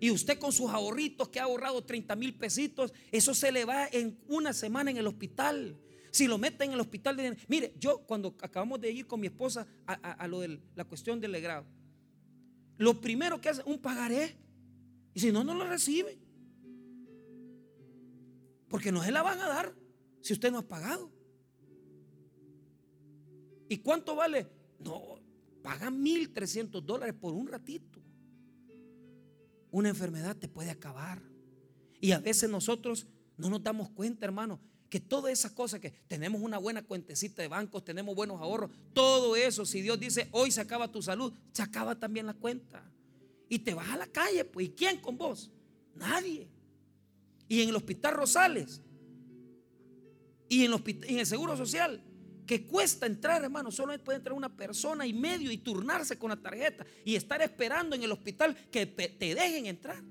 [0.00, 3.86] Y usted con sus ahorritos que ha ahorrado 30 mil pesitos, eso se le va
[3.86, 5.78] en una semana en el hospital.
[6.10, 9.66] Si lo meten en el hospital, mire, yo cuando acabamos de ir con mi esposa
[9.86, 11.66] a, lo de la cuestión del legrado,
[12.78, 14.38] lo primero que hace un pagaré.
[15.12, 16.18] Y si no, no lo recibe.
[18.68, 19.74] Porque no se la van a dar
[20.22, 21.10] si usted no ha pagado.
[23.68, 24.48] ¿Y cuánto vale?
[24.78, 25.20] No,
[25.62, 27.89] pagan 1.300 dólares por un ratito.
[29.70, 31.22] Una enfermedad te puede acabar.
[32.00, 33.06] Y a veces nosotros
[33.36, 37.48] no nos damos cuenta, hermano, que todas esas cosas que tenemos una buena cuentecita de
[37.48, 41.62] bancos, tenemos buenos ahorros, todo eso, si Dios dice hoy se acaba tu salud, se
[41.62, 42.82] acaba también la cuenta.
[43.48, 45.50] Y te vas a la calle, pues, ¿y quién con vos?
[45.94, 46.48] Nadie.
[47.48, 48.80] Y en el hospital Rosales,
[50.50, 52.02] y en el, Seguro Social,
[52.50, 56.36] que cuesta entrar, hermano, solo puede entrar una persona y medio y turnarse con la
[56.36, 60.02] tarjeta y estar esperando en el hospital que te dejen entrar.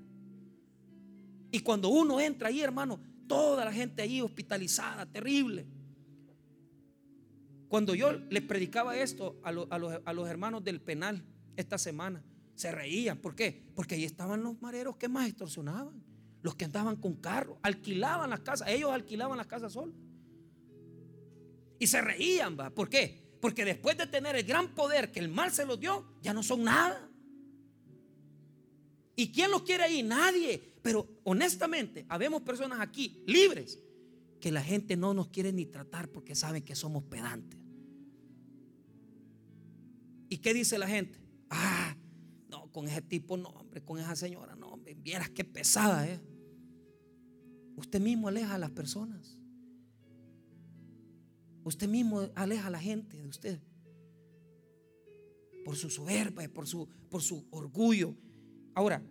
[1.50, 5.66] Y cuando uno entra ahí, hermano, toda la gente ahí hospitalizada, terrible.
[7.68, 11.22] Cuando yo les predicaba esto a, los, hermanos del penal
[11.56, 12.24] esta semana,
[12.54, 13.18] se reían.
[13.18, 13.70] ¿Por qué?
[13.74, 16.02] Porque ahí estaban los mareros que más extorsionaban.
[16.40, 18.66] Los que andaban con carro, alquilaban las casas.
[18.68, 19.94] Ellos alquilaban las casas solos.
[21.80, 22.70] Y se reían, ¿va?
[22.70, 23.18] ¿Por qué?
[23.40, 26.42] Porque después de tener el gran poder que el mal se los dio, ya no
[26.42, 27.10] son nada.
[29.16, 30.02] ¿Y quién los quiere ahí?
[30.02, 30.74] Nadie.
[30.82, 33.80] Pero honestamente, habemos personas aquí libres
[34.40, 37.58] que la gente no nos quiere ni tratar porque saben que somos pedantes.
[40.28, 41.18] ¿Y qué dice la gente?
[41.48, 41.96] Ah,
[42.50, 46.20] no, con ese tipo no, hombre, con esa señora no, hombre, vieras qué pesada es.
[47.76, 49.39] Usted mismo aleja a las personas.
[51.70, 53.58] Usted mismo aleja a la gente de usted.
[55.64, 58.14] Por su soberbia, por su, por su orgullo.
[58.74, 59.02] Ahora,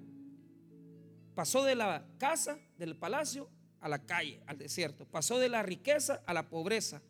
[1.39, 5.05] Pasó de la casa, del palacio, a la calle, al desierto.
[5.05, 7.01] Pasó de la riqueza a la pobreza.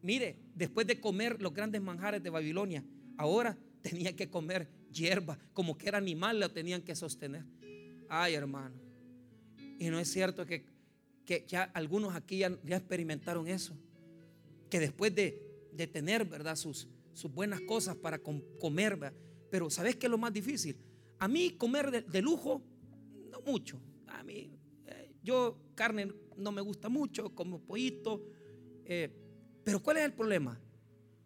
[0.00, 2.84] Mire, después de comer los grandes manjares de Babilonia,
[3.16, 7.44] ahora tenía que comer hierba, como que era animal, lo tenían que sostener.
[8.08, 8.76] Ay, hermano.
[9.80, 10.64] Y no es cierto que,
[11.24, 13.76] que ya algunos aquí ya, experimentaron eso.
[14.70, 15.42] Que después de,
[15.92, 16.56] tener, ¿verdad?
[16.56, 16.88] Sus,
[17.32, 19.14] buenas cosas para comer,
[19.50, 20.76] pero ¿sabes qué es lo más difícil?
[21.18, 22.62] A mí comer de lujo
[23.46, 23.80] mucho.
[24.08, 24.50] A mí,
[24.86, 28.22] eh, yo carne no me gusta mucho, como pollito.
[28.84, 29.10] Eh,
[29.64, 30.60] pero ¿cuál es el problema?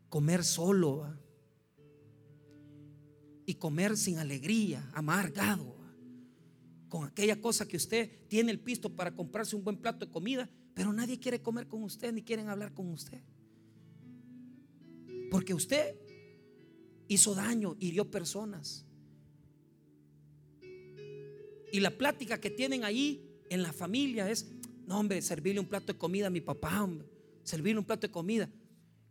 [0.08, 1.16] Comer solo.
[3.46, 5.76] Y comer sin alegría, amargado.
[6.88, 10.48] Con aquella cosa que usted tiene el pisto para comprarse un buen plato de comida,
[10.80, 13.20] pero nadie quiere comer con usted ni quieren hablar con usted.
[15.30, 15.94] Porque usted
[17.06, 18.86] hizo daño, hirió personas.
[21.70, 24.52] Y la plática que tienen ahí en la familia es,
[24.86, 27.06] no hombre, servirle un plato de comida a mi papá, hombre,
[27.42, 28.48] servirle un plato de comida.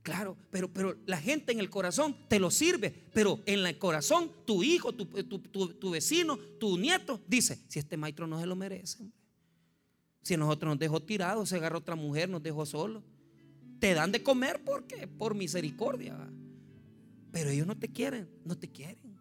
[0.01, 4.32] Claro, pero, pero la gente en el corazón te lo sirve, pero en el corazón
[4.43, 9.12] tu hijo, tu, tu, vecino, tu nieto dice, si este maestro no se lo merece,
[10.21, 13.03] si nosotros nos dejó tirados, se agarró otra mujer, nos dejó solo.
[13.79, 16.17] Te dan de comer porque por misericordia.
[17.32, 19.17] Pero ellos no te quieren, no te quieren.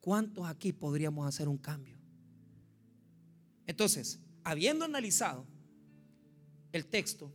[0.00, 1.96] ¿Cuántos aquí podríamos hacer un cambio?
[3.66, 5.46] Entonces, habiendo analizado
[6.72, 7.32] el texto,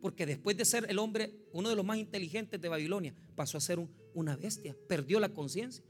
[0.00, 3.60] porque después de ser el hombre, uno de los más inteligentes de Babilonia, pasó a
[3.60, 3.80] ser
[4.14, 5.84] una bestia, perdió la conciencia.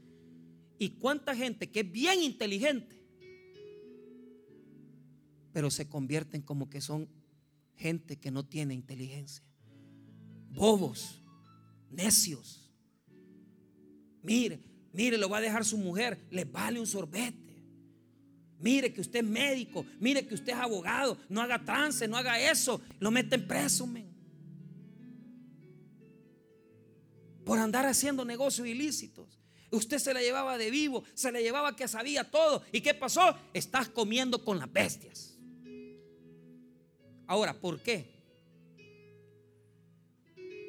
[0.79, 2.96] ¿Y cuánta gente que es bien inteligente,
[5.57, 7.09] pero se convierten como que son
[7.77, 9.43] gente que no tiene inteligencia?
[10.51, 11.19] Bobos,
[11.89, 12.69] necios.
[14.21, 14.59] Mire,
[14.93, 17.59] Mire, lo va a dejar su mujer, le vale un sorbete.
[18.59, 22.39] Mire que usted es médico, mire que usted es abogado, no haga trance, no haga
[22.39, 24.15] eso, lo meten preso, men.
[27.43, 29.39] por andar haciendo negocios ilícitos.
[29.71, 32.61] Usted se la llevaba de vivo, se le llevaba que sabía todo.
[32.71, 33.35] ¿Y qué pasó?
[33.55, 35.36] Estás comiendo con las bestias.
[37.27, 38.17] Ahora, ¿por qué?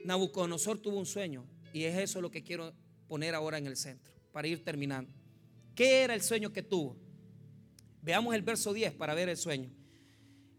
[0.05, 2.75] Nabucodonosor tuvo un sueño y es eso lo que quiero
[3.07, 5.13] poner ahora en el centro para ir terminando.
[5.75, 6.97] ¿Qué era el sueño que tuvo?
[8.03, 9.71] Veamos el verso 10 para ver el sueño.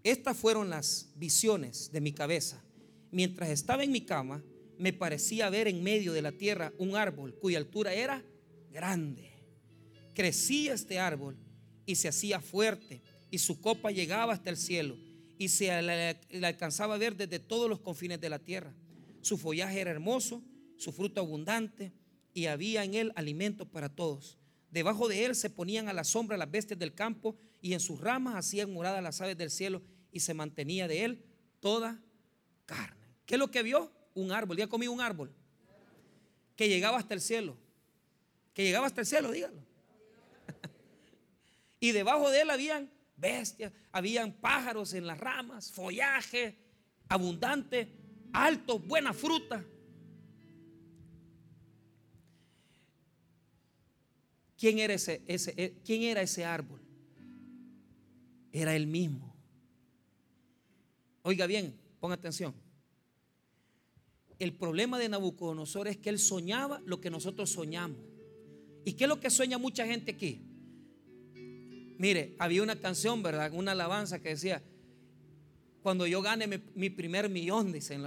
[0.04, 2.64] Estas fueron las visiones de mi cabeza.
[3.12, 4.42] Mientras estaba en mi cama,
[4.78, 8.24] me parecía ver en medio de la tierra un árbol cuya altura era
[8.72, 9.34] grande.
[10.14, 11.38] Crecía este árbol
[11.86, 14.96] y se hacía fuerte y su copa llegaba hasta el cielo
[15.40, 18.74] y se le alcanzaba a ver desde todos los confines de la tierra.
[19.22, 20.44] Su follaje era hermoso,
[20.78, 21.94] su fruto abundante
[22.34, 24.38] y había en él alimento para todos.
[24.70, 28.02] Debajo de él se ponían a la sombra las bestias del campo y en sus
[28.02, 31.24] ramas hacían morada las aves del cielo y se mantenía de él
[31.62, 32.04] toda
[32.66, 33.08] carne.
[33.26, 33.94] ¿Qué es lo que vio?
[34.16, 34.58] Un árbol.
[34.58, 35.32] ¿Ya comido un árbol?
[36.58, 37.56] Que llegaba hasta el cielo.
[38.54, 39.64] Que llegaba hasta el cielo, dígalo.
[41.80, 46.58] y debajo de él habían bestias, habían pájaros en las ramas, follaje
[47.10, 47.92] abundante,
[48.32, 49.66] alto, buena fruta.
[54.58, 56.82] ¿Quién era ese, ese, eh, ¿Quién era ese árbol?
[58.52, 59.36] Era el mismo.
[61.24, 62.54] Oiga bien, ponga atención.
[64.38, 68.00] El problema de Nabucodonosor es que él soñaba lo que nosotros soñamos.
[68.86, 70.49] ¿Y qué es lo que sueña mucha gente aquí?
[72.00, 73.52] Mire, había una canción, ¿verdad?
[73.54, 74.64] Una alabanza que decía,
[75.82, 78.06] cuando yo gane mi, primer millón, dicen,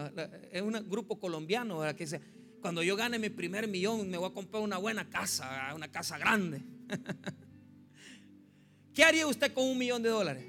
[0.50, 1.94] es un grupo colombiano, ¿verdad?
[1.94, 2.22] Que dice,
[2.62, 6.16] cuando yo gane mi primer millón, me voy a comprar una buena casa, una casa
[6.16, 6.62] grande.
[8.94, 10.46] ¿Qué haría usted con un millón de dólares?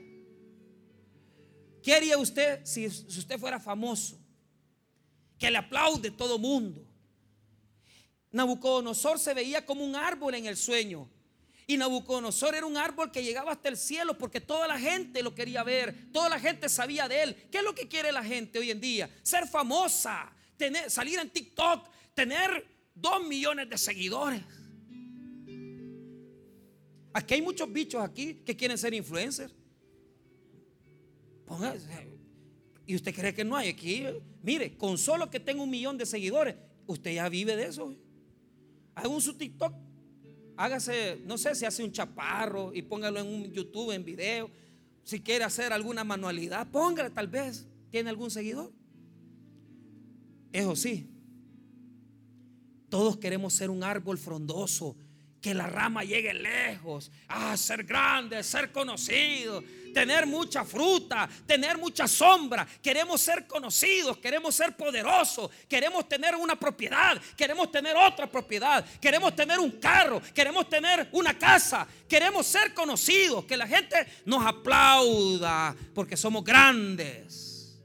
[1.81, 4.17] ¿Qué haría usted si, usted fuera famoso?
[5.37, 6.87] Que le aplaude todo mundo.
[8.31, 11.09] Nabucodonosor se veía como un árbol en el sueño.
[11.67, 15.33] Y Nabucodonosor era un árbol que llegaba hasta el cielo porque toda la gente lo
[15.33, 17.35] quería ver, toda la gente sabía de él.
[17.51, 19.09] ¿Qué es lo que quiere la gente hoy en día?
[19.21, 24.41] Ser famosa, tener, salir en TikTok, tener dos millones de seguidores.
[27.13, 29.53] Aquí hay muchos bichos aquí que quieren ser influencers.
[32.85, 34.05] y usted cree que no hay aquí.
[34.41, 36.55] Mire, con solo que tenga un millón de seguidores,
[36.87, 37.95] usted ya vive de eso.
[38.95, 39.73] Haga un su TikTok.
[40.55, 44.49] Hágase, no sé si hace un chaparro y póngalo en un YouTube, en video.
[45.03, 47.67] Si quiere hacer alguna manualidad, póngale tal vez.
[47.89, 48.71] ¿Tiene algún seguidor?
[50.51, 51.09] Eso sí,
[52.93, 54.95] todos queremos ser un árbol frondoso,
[55.41, 59.63] que la rama llegue lejos, a ser grande, ser conocido,
[59.93, 62.67] tener mucha fruta, tener mucha sombra.
[62.81, 69.35] Queremos ser conocidos, queremos ser poderosos, queremos tener una propiedad, queremos tener otra propiedad, queremos
[69.35, 75.75] tener un carro, queremos tener una casa, queremos ser conocidos, que la gente nos aplauda
[75.93, 77.79] porque somos grandes.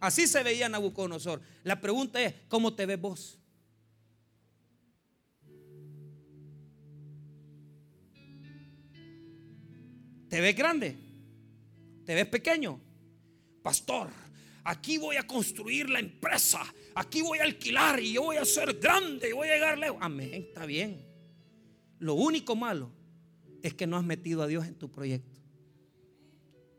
[0.00, 1.40] Así se veía Nabucodonosor.
[1.62, 3.38] La pregunta es, ¿cómo te ves vos?
[10.34, 10.96] ¿Te ves grande?
[12.04, 12.80] ¿Te ves pequeño?
[13.62, 14.08] Pastor,
[14.64, 16.60] aquí voy a construir la empresa,
[16.96, 19.98] aquí voy a alquilar y yo voy a ser grande y voy a llegar lejos.
[20.00, 21.06] Amén, está bien.
[22.00, 22.90] Lo único malo
[23.62, 25.40] es que no has metido a Dios en tu proyecto.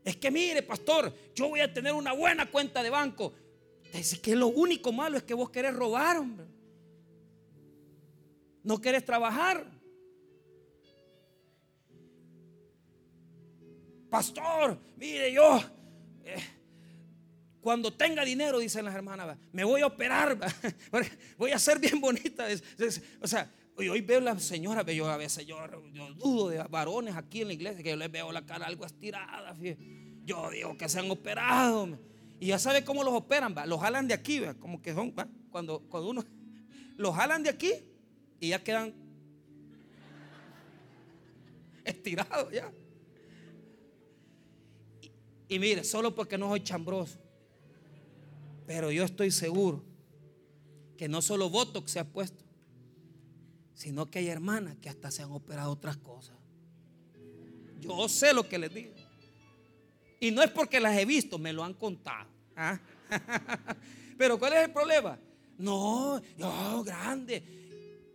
[0.03, 3.31] Es que mire, pastor, yo voy a tener una buena cuenta de banco.
[3.93, 6.45] Dice que lo único malo es que vos querés robar, hombre.
[8.63, 9.74] No querés trabajar.
[14.09, 15.59] Pastor, mire yo,
[16.23, 16.43] eh,
[17.65, 20.37] cuando tenga dinero, dicen las hermanas, me voy a operar,
[21.37, 22.45] voy a ser bien bonita.
[23.21, 25.57] O sea, hoy veo la señora, yo a veces yo,
[26.15, 29.55] dudo de varones aquí en la iglesia, que yo les veo la cara algo estirada.
[30.23, 31.97] Yo digo que se han operado.
[32.39, 35.11] Y ya sabe cómo los operan, los jalan de aquí, como que son,
[35.49, 36.23] cuando, cuando uno
[36.97, 37.73] los jalan de aquí
[38.39, 38.93] y ya quedan
[41.83, 42.71] estirados ya.
[45.47, 47.19] Y mire, solo porque no soy chambroso.
[48.65, 49.83] Pero yo estoy seguro
[50.97, 52.43] que no solo Botox se ha puesto,
[53.73, 56.35] sino que hay hermanas que hasta se han operado otras cosas.
[57.81, 58.93] Yo sé lo que les digo.
[60.19, 62.27] Y no es porque las he visto, me lo han contado.
[62.55, 62.79] ¿ah?
[64.17, 65.19] Pero ¿cuál es el problema?
[65.57, 67.43] No, yo grande.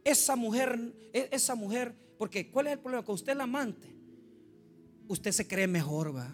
[0.02, 0.78] Esa mujer,
[1.12, 3.04] e, esa mujer, porque ¿cuál es el problema?
[3.04, 3.94] Que usted la amante.
[5.06, 6.30] Usted se cree mejor, va.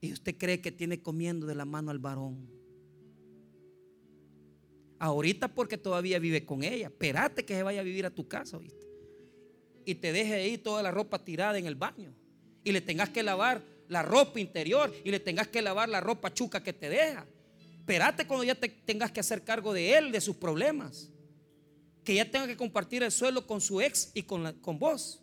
[0.00, 2.48] Y usted cree que tiene comiendo de la mano al varón.
[4.98, 6.88] Ahorita porque todavía vive con ella.
[6.88, 8.86] Espérate que se vaya a vivir a tu casa, ¿viste?
[9.84, 12.14] Y te deje ahí toda la ropa tirada en el baño.
[12.64, 14.92] Y le tengas que lavar la ropa interior.
[15.04, 17.26] Y le tengas que lavar la ropa chuca que te deja.
[17.78, 21.10] Espérate cuando ya te tengas que hacer cargo de él, de sus problemas.
[22.04, 25.22] Que ya tenga que compartir el suelo con su ex y con, con vos.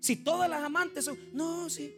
[0.00, 1.92] Si todas las amantes son, no, sí,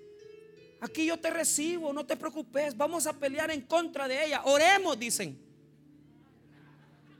[0.82, 4.42] aquí yo te recibo, no te preocupes, vamos a pelear en contra de ella.
[4.44, 5.40] Oremos, dicen.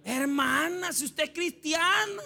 [0.05, 2.23] Hermana, si usted es cristiana,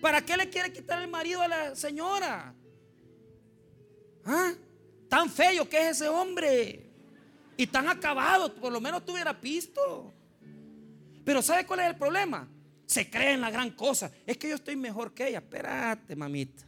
[0.00, 2.52] ¿para qué le quiere quitar el marido a la señora?
[4.24, 4.52] ¿Ah?
[5.08, 6.90] Tan feo que es ese hombre.
[7.56, 10.12] Y tan acabado, por lo menos tuviera visto.
[11.24, 12.48] Pero ¿sabe cuál es el problema?
[12.84, 14.10] Se cree en la gran cosa.
[14.26, 15.38] Es que yo estoy mejor que ella.
[15.38, 16.66] Espérate, mamita.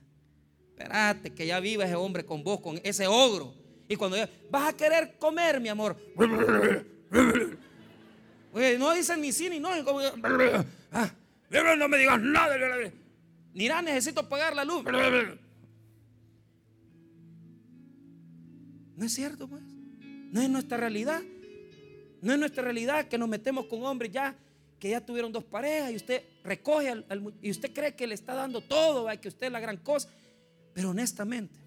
[0.68, 3.64] Espérate, que ya viva ese hombre con vos, con ese ogro.
[3.95, 4.16] Y cuando
[4.51, 5.97] vas a querer comer, mi amor.
[8.53, 9.68] no dicen ni sí ni no.
[10.90, 11.12] Ah,
[11.78, 12.57] no me digas nada.
[13.53, 14.82] Mira, necesito pagar la luz.
[18.97, 19.62] No es cierto, pues.
[20.32, 21.22] No es nuestra realidad.
[22.20, 24.34] No es nuestra realidad que nos metemos con hombres ya
[24.80, 27.05] que ya tuvieron dos parejas y usted recoge
[27.42, 30.09] y usted cree que le está dando todo, que usted es la gran cosa.
[30.72, 31.64] Pero honestamente,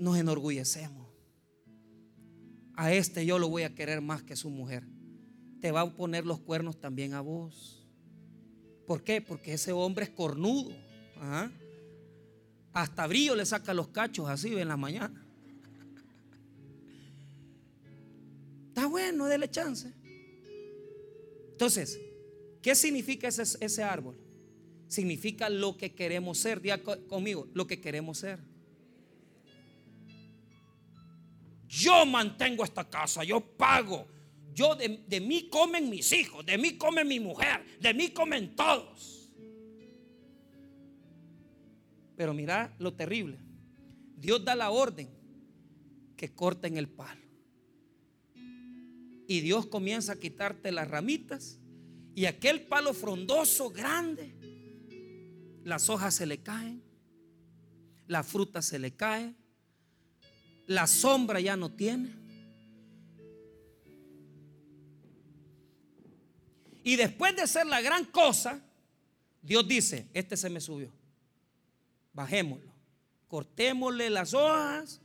[0.00, 1.08] nos enorgullecemos.
[2.76, 4.84] A este yo lo voy a querer más que su mujer.
[5.60, 7.86] Te va a poner los cuernos también a vos.
[8.86, 9.20] ¿Por qué?
[9.20, 10.72] Porque ese hombre es cornudo.
[12.72, 15.24] Hasta brillo le saca los cachos así en la mañana.
[18.68, 19.92] Está bueno, dele chance.
[21.52, 22.00] Entonces,
[22.60, 24.24] ¿qué significa ese, ese árbol?
[24.94, 26.60] significa lo que queremos ser.
[26.60, 28.40] Diga conmigo, lo que queremos ser.
[31.84, 34.06] Yo mantengo esta casa, yo pago.
[34.54, 38.56] Yo de, de, mí comen mis hijos, de mí come mi mujer, de mí comen
[38.56, 39.30] todos.
[42.16, 43.38] Pero mira lo terrible.
[44.16, 45.10] Dios da la orden
[46.16, 47.20] que corten el palo.
[49.26, 51.58] Y Dios comienza a quitarte las ramitas
[52.14, 54.34] y aquel palo frondoso, grande,
[55.64, 56.82] las hojas se le caen,
[58.06, 59.34] la fruta se le cae,
[60.66, 62.10] la sombra ya no tiene.
[66.82, 68.60] Y después de ser la gran cosa,
[69.40, 70.92] Dios dice, este se me subió,
[72.12, 72.72] bajémoslo,
[73.26, 75.00] cortémosle las hojas,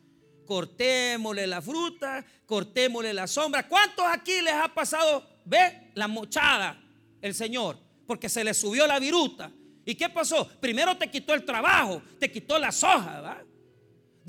[0.46, 3.68] cortémosle la fruta, cortémosle la sombra.
[3.68, 6.82] ¿Cuántos aquí les ha pasado, ve, la mochada
[7.22, 7.78] el Señor?
[8.06, 9.52] Porque se le subió la viruta
[9.90, 10.48] ¿Y qué pasó?
[10.60, 13.24] Primero te quitó el trabajo, te quitó las hojas,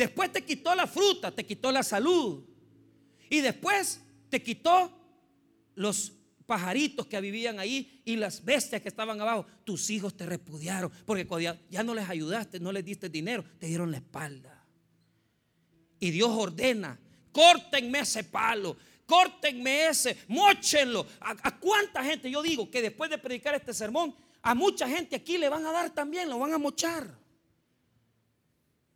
[0.00, 2.42] Después te quitó la fruta, te quitó la salud.
[3.28, 4.90] Y después te quitó
[5.74, 6.14] los
[6.46, 9.44] pajaritos que vivían ahí y las bestias que estaban abajo.
[9.62, 11.28] Tus hijos te repudiaron porque
[11.68, 14.64] ya no les ayudaste, no les diste dinero, te dieron la espalda.
[15.98, 16.98] Y Dios ordena,
[17.30, 21.06] córtenme ese palo, córtenme ese, mochenlo.
[21.20, 25.36] ¿A cuánta gente yo digo que después de predicar este sermón a mucha gente aquí
[25.36, 27.19] le van a dar también, lo van a mochar.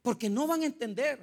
[0.05, 1.19] Porque no van a entender.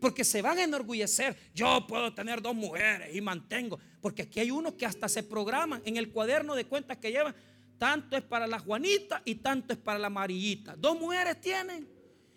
[0.00, 1.36] Porque se van a enorgullecer.
[1.52, 3.80] Yo puedo tener dos mujeres y mantengo.
[4.00, 7.34] Porque aquí hay unos que hasta se programan en el cuaderno de cuentas que llevan.
[7.76, 10.76] Tanto es para la Juanita y tanto es para la amarillita.
[10.76, 11.88] Dos mujeres tienen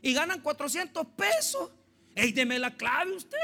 [0.02, 1.70] y ganan 400 pesos.
[2.16, 3.38] Ey, deme la clave usted.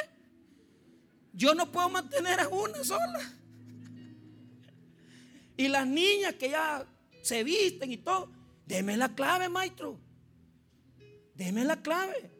[1.31, 3.21] Yo no puedo mantener a una sola.
[5.55, 6.87] Y las niñas que ya
[7.21, 8.31] se visten y todo.
[8.65, 9.99] Deme la clave, maestro.
[11.35, 12.31] Deme la clave.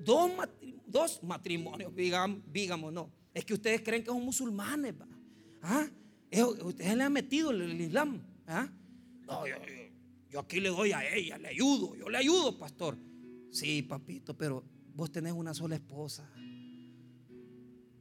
[0.00, 3.12] Dos, matrimonios, digamos, no.
[3.34, 4.94] Es que ustedes creen que son musulmanes.
[5.62, 5.88] ¿Ah?
[6.62, 8.22] Ustedes le han metido el, Islam.
[8.46, 8.68] ¿Ah?
[9.26, 9.56] No, yo,
[10.30, 11.94] yo, aquí le doy a ella, le ayudo.
[11.94, 12.96] Yo le ayudo, pastor.
[13.50, 14.64] Sí, papito, pero
[14.94, 16.30] vos tenés una sola esposa.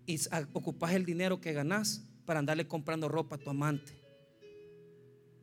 [0.06, 0.18] Y
[0.54, 3.94] ocupás el dinero que ganás para andarle comprando ropa a tu amante.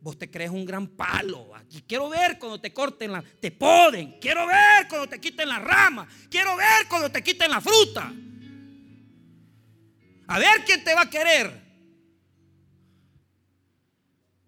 [0.05, 1.55] Vos te crees un gran palo.
[1.55, 4.19] Aquí quiero ver cuando te corten la, te poden.
[4.21, 6.07] Quiero ver cuando te quiten la rama.
[6.29, 8.13] Quiero ver cuando te quiten la fruta.
[10.27, 11.59] A ver quién te va a querer.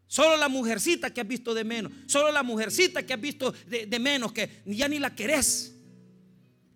[0.07, 1.90] Solo la mujercita que has visto de menos.
[2.07, 5.74] Solo la mujercita que has visto de, menos, que ya ni la querés.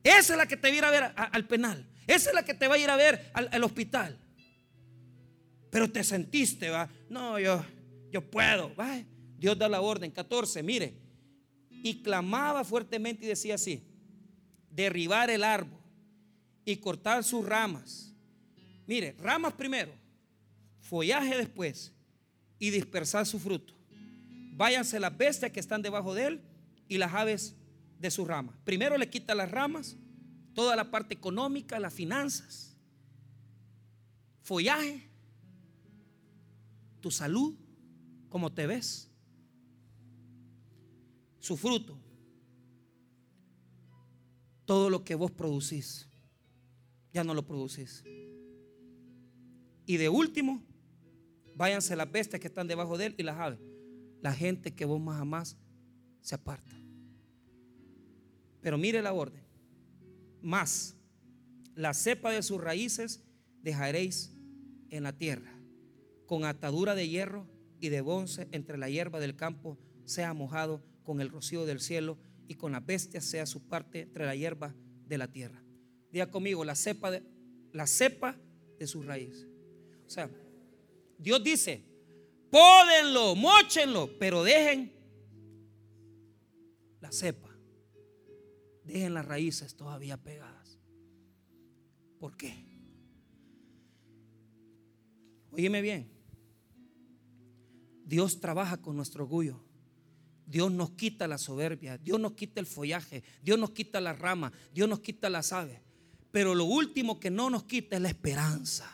[0.02, 1.86] Esa es la que te va a ir a ver al penal.
[2.06, 4.18] Esa es la que te va a ir a ver al, al hospital.
[5.68, 6.88] Pero te sentiste, va.
[7.10, 7.62] No, yo,
[8.10, 8.72] yo puedo.
[9.38, 10.10] Dios da la orden.
[10.10, 10.94] 14, mire.
[11.70, 13.82] Y clamaba fuertemente y decía así,
[14.70, 15.80] derribar el árbol
[16.64, 18.14] y cortar sus ramas.
[18.86, 19.92] Mire, ramas primero,
[20.80, 21.92] follaje después
[22.58, 23.74] y dispersar su fruto.
[24.56, 26.40] Váyanse las bestias que están debajo de él
[26.86, 27.56] y las aves
[27.98, 28.58] de su rama.
[28.64, 29.96] Primero le quita las ramas,
[30.54, 32.76] toda la parte económica, las finanzas,
[34.42, 35.08] follaje,
[37.00, 37.54] tu salud,
[38.30, 39.10] cómo te ves,
[41.40, 41.98] su fruto,
[44.64, 46.08] todo lo que vos producís,
[47.12, 48.04] ya no lo producís.
[49.84, 50.62] Y de último,
[51.56, 53.58] váyanse las bestias que están debajo de él y las aves.
[54.22, 55.56] La gente que vos más amás
[56.20, 56.70] se aparta.
[58.60, 59.42] Pero mire la orden.
[60.40, 60.94] Más
[61.74, 63.24] la cepa de sus raíces
[63.62, 64.32] dejaréis
[64.90, 65.52] en la tierra,
[66.26, 67.46] con atadura de hierro
[67.80, 72.18] y de bonce entre la hierba del campo sea mojado con el rocío del cielo
[72.46, 74.74] y con las bestias sea su parte entre la hierba
[75.06, 75.62] de la tierra.
[76.10, 77.22] Diga conmigo, la cepa de,
[77.72, 78.36] la cepa
[78.78, 79.46] de sus raíces.
[80.06, 80.30] O sea,
[81.18, 81.84] Dios dice,
[82.50, 84.92] pódenlo, mochenlo, pero dejen
[87.00, 87.48] la cepa.
[88.84, 90.78] Dejen las raíces todavía pegadas.
[92.18, 92.66] ¿Por qué?
[95.52, 96.19] Óyeme bien.
[98.10, 99.60] Dios trabaja con nuestro orgullo.
[100.44, 104.50] Dios nos quita la soberbia, Dios nos quita el follaje, Dios nos quita las ramas,
[104.74, 105.78] Dios nos quita las aves.
[106.32, 108.90] Pero lo último que no nos quita es la esperanza.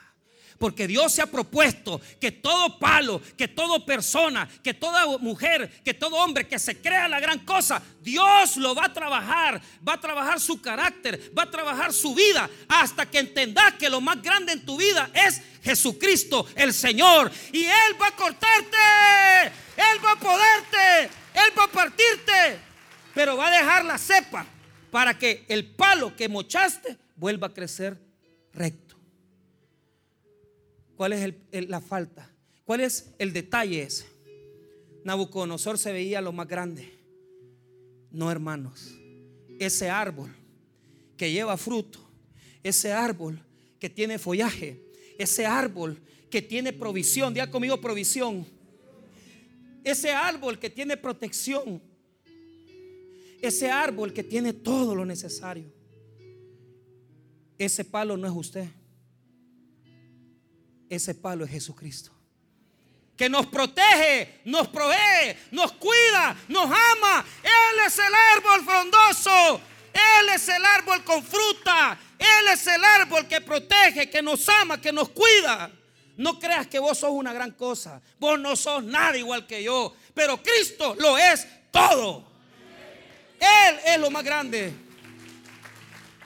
[0.58, 5.92] Porque Dios se ha propuesto que todo palo, que toda persona, que toda mujer, que
[5.92, 10.00] todo hombre que se crea la gran cosa, Dios lo va a trabajar, va a
[10.00, 14.52] trabajar su carácter, va a trabajar su vida, hasta que entendas que lo más grande
[14.52, 17.30] en tu vida es Jesucristo, el Señor.
[17.52, 18.76] Y Él va a cortarte,
[19.76, 22.58] Él va a poderte, Él va a partirte,
[23.14, 24.46] pero va a dejar la cepa
[24.90, 27.98] para que el palo que mochaste vuelva a crecer
[28.54, 28.85] recto.
[30.96, 31.34] ¿Cuál es
[31.68, 32.30] la falta?
[32.64, 34.06] ¿Cuál es el detalle ese?
[35.04, 36.90] Nabucodonosor se veía lo más grande.
[38.10, 38.98] No, hermanos.
[39.60, 40.34] Ese árbol
[41.16, 42.00] que lleva fruto,
[42.62, 43.38] ese árbol
[43.78, 44.82] que tiene follaje,
[45.18, 48.46] ese árbol que tiene provisión, diga conmigo provisión.
[49.84, 51.80] Ese árbol que tiene protección.
[53.40, 55.72] Ese árbol que tiene todo lo necesario.
[57.58, 58.68] Ese palo no es usted.
[60.88, 62.12] Ese palo es Jesucristo.
[63.16, 67.24] Que nos protege, nos provee, nos cuida, nos ama.
[67.42, 69.60] Él es el árbol frondoso.
[69.92, 71.98] Él es el árbol con fruta.
[72.18, 75.70] Él es el árbol que protege, que nos ama, que nos cuida.
[76.18, 78.00] No creas que vos sos una gran cosa.
[78.18, 79.94] Vos no sos nada igual que yo.
[80.14, 82.24] Pero Cristo lo es todo.
[83.40, 84.85] Él es lo más grande.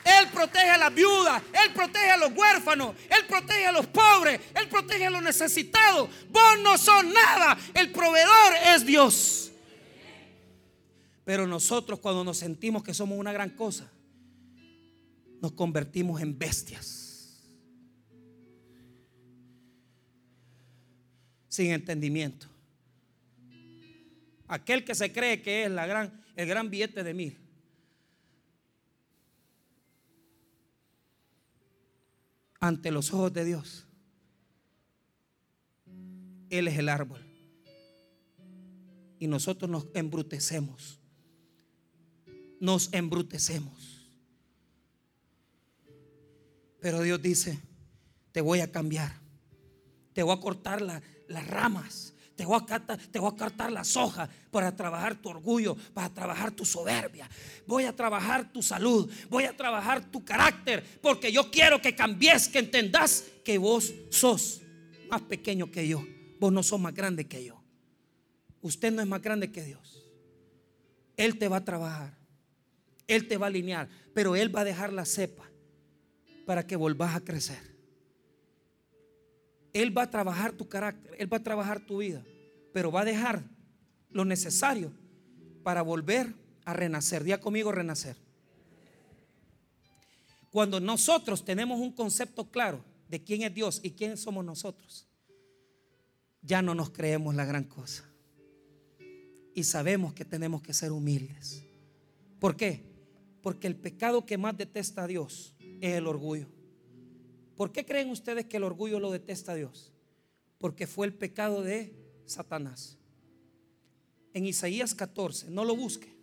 [0.05, 4.41] Él protege a las viudas, Él protege a los huérfanos, Él protege a los pobres,
[4.55, 6.09] Él protege a los necesitados.
[6.31, 9.53] Vos no son nada, el proveedor es Dios.
[11.25, 13.91] Pero nosotros cuando nos sentimos que somos una gran cosa,
[15.41, 17.39] nos convertimos en bestias.
[21.49, 22.47] Sin entendimiento.
[24.49, 27.50] Aquel que se cree que es la gran, el gran billete de mil
[32.61, 33.87] ante los ojos de Dios.
[36.51, 37.25] Él es el árbol.
[39.19, 40.99] Y nosotros nos embrutecemos.
[42.61, 44.07] Nos embrutecemos.
[46.81, 47.59] Pero Dios dice,
[48.33, 49.13] te voy a cambiar.
[50.13, 52.15] Te voy a cortar las ramas.
[52.41, 56.51] Te voy, a te voy a cortar las hojas para trabajar tu orgullo, para trabajar
[56.51, 57.29] tu soberbia.
[57.67, 62.49] Voy a trabajar tu salud, voy a trabajar tu carácter, porque yo quiero que cambies,
[62.49, 64.63] que entendas que vos sos
[65.11, 66.03] más pequeño que yo.
[66.39, 67.63] Vos no sos más grande que yo.
[68.63, 70.03] Usted no es más grande que Dios.
[71.19, 72.17] Él te va a trabajar.
[73.07, 75.45] Él te va a alinear, pero Él va a dejar la cepa
[76.47, 77.59] para que volvás a crecer.
[79.73, 82.25] Él va a trabajar tu carácter, Él va a trabajar tu vida,
[82.73, 83.45] pero va a dejar
[84.11, 84.93] lo necesario
[85.63, 87.25] para volver a renacer.
[87.25, 88.17] Día conmigo renacer.
[90.51, 95.07] Cuando nosotros tenemos un concepto claro de quién es Dios y quién somos nosotros,
[96.43, 98.05] ya no nos creemos la gran cosa.
[99.55, 101.65] Y sabemos que tenemos que ser humildes.
[102.41, 102.83] ¿Por qué?
[103.43, 106.49] Porque el pecado que más detesta a Dios es el orgullo.
[107.61, 109.93] ¿Por qué creen ustedes que el orgullo lo detesta a Dios?
[110.57, 111.95] Porque fue el pecado de
[112.25, 112.97] Satanás.
[114.33, 116.17] En Isaías 14, no lo busque.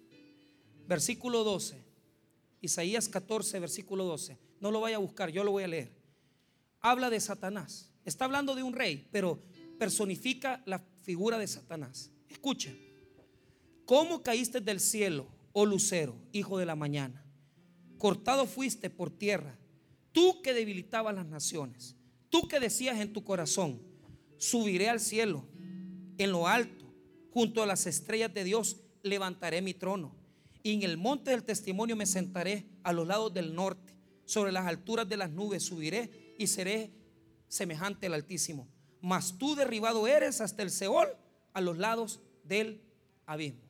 [0.87, 1.85] Versículo 12.
[2.59, 4.39] Isaías 14, versículo 12.
[4.59, 5.91] No lo vaya a buscar, yo lo voy a leer.
[6.79, 7.91] Habla de Satanás.
[8.03, 9.39] Está hablando de un rey, pero
[9.77, 12.09] personifica la figura de Satanás.
[12.29, 12.75] Escuche,
[13.85, 17.23] ¿cómo caíste del cielo, oh lucero, hijo de la mañana?
[17.99, 19.55] Cortado fuiste por tierra,
[20.11, 21.95] tú que debilitabas las naciones,
[22.29, 23.81] tú que decías en tu corazón,
[24.37, 25.45] subiré al cielo,
[26.17, 26.85] en lo alto,
[27.31, 30.15] junto a las estrellas de Dios, levantaré mi trono.
[30.63, 33.95] Y en el monte del testimonio me sentaré a los lados del norte,
[34.25, 36.91] sobre las alturas de las nubes subiré y seré
[37.47, 38.67] semejante al Altísimo.
[39.01, 41.07] Mas tú derribado eres hasta el Seol,
[41.53, 42.81] a los lados del
[43.25, 43.61] abismo.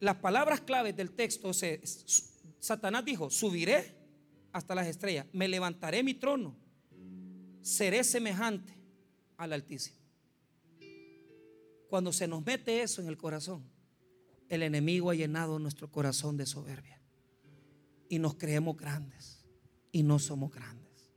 [0.00, 1.50] Las palabras claves del texto,
[2.60, 3.97] Satanás dijo, subiré
[4.52, 6.56] hasta las estrellas, me levantaré mi trono,
[7.62, 8.74] seré semejante
[9.36, 9.98] al Altísimo.
[11.88, 13.64] Cuando se nos mete eso en el corazón,
[14.48, 17.00] el enemigo ha llenado nuestro corazón de soberbia.
[18.08, 19.44] Y nos creemos grandes.
[19.92, 21.10] Y no somos grandes.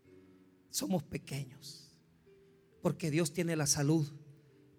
[0.69, 1.89] Somos pequeños.
[2.81, 4.07] Porque Dios tiene la salud.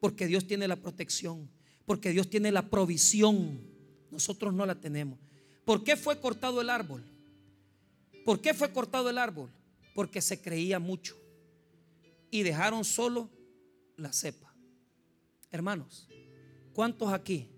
[0.00, 1.50] Porque Dios tiene la protección.
[1.84, 3.60] Porque Dios tiene la provisión.
[4.10, 5.18] Nosotros no la tenemos.
[5.64, 7.04] ¿Por qué fue cortado el árbol?
[8.24, 9.50] ¿Por qué fue cortado el árbol?
[9.94, 11.16] Porque se creía mucho.
[12.30, 13.28] Y dejaron solo
[13.96, 14.54] la cepa.
[15.50, 16.08] Hermanos,
[16.72, 17.48] ¿cuántos aquí?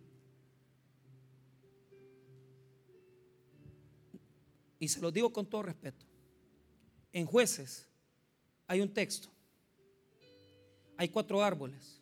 [4.79, 6.05] Y se los digo con todo respeto.
[7.13, 7.87] En jueces
[8.67, 9.29] hay un texto.
[10.97, 12.01] Hay cuatro árboles.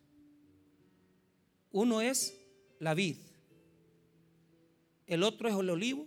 [1.70, 2.38] Uno es
[2.78, 3.16] la vid.
[5.06, 6.06] El otro es el olivo.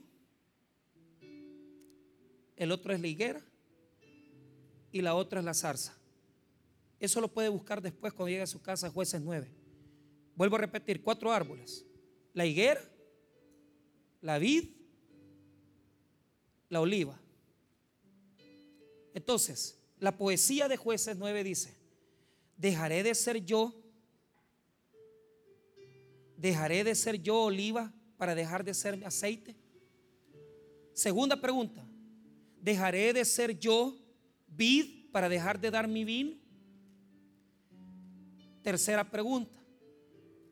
[2.56, 3.42] El otro es la higuera.
[4.92, 5.98] Y la otra es la zarza.
[7.00, 9.52] Eso lo puede buscar después cuando llegue a su casa, jueces 9.
[10.36, 11.86] Vuelvo a repetir, cuatro árboles.
[12.34, 12.82] La higuera,
[14.22, 14.70] la vid,
[16.70, 17.20] la oliva.
[19.14, 21.74] Entonces, la poesía de jueces 9 dice,
[22.58, 23.74] dejaré de ser yo,
[26.38, 29.56] dejaré de ser yo oliva para dejar de ser aceite.
[30.94, 31.85] Segunda pregunta,
[32.66, 33.96] dejaré de ser yo
[34.48, 36.36] vid para dejar de dar mi vino.
[38.64, 39.62] Tercera pregunta,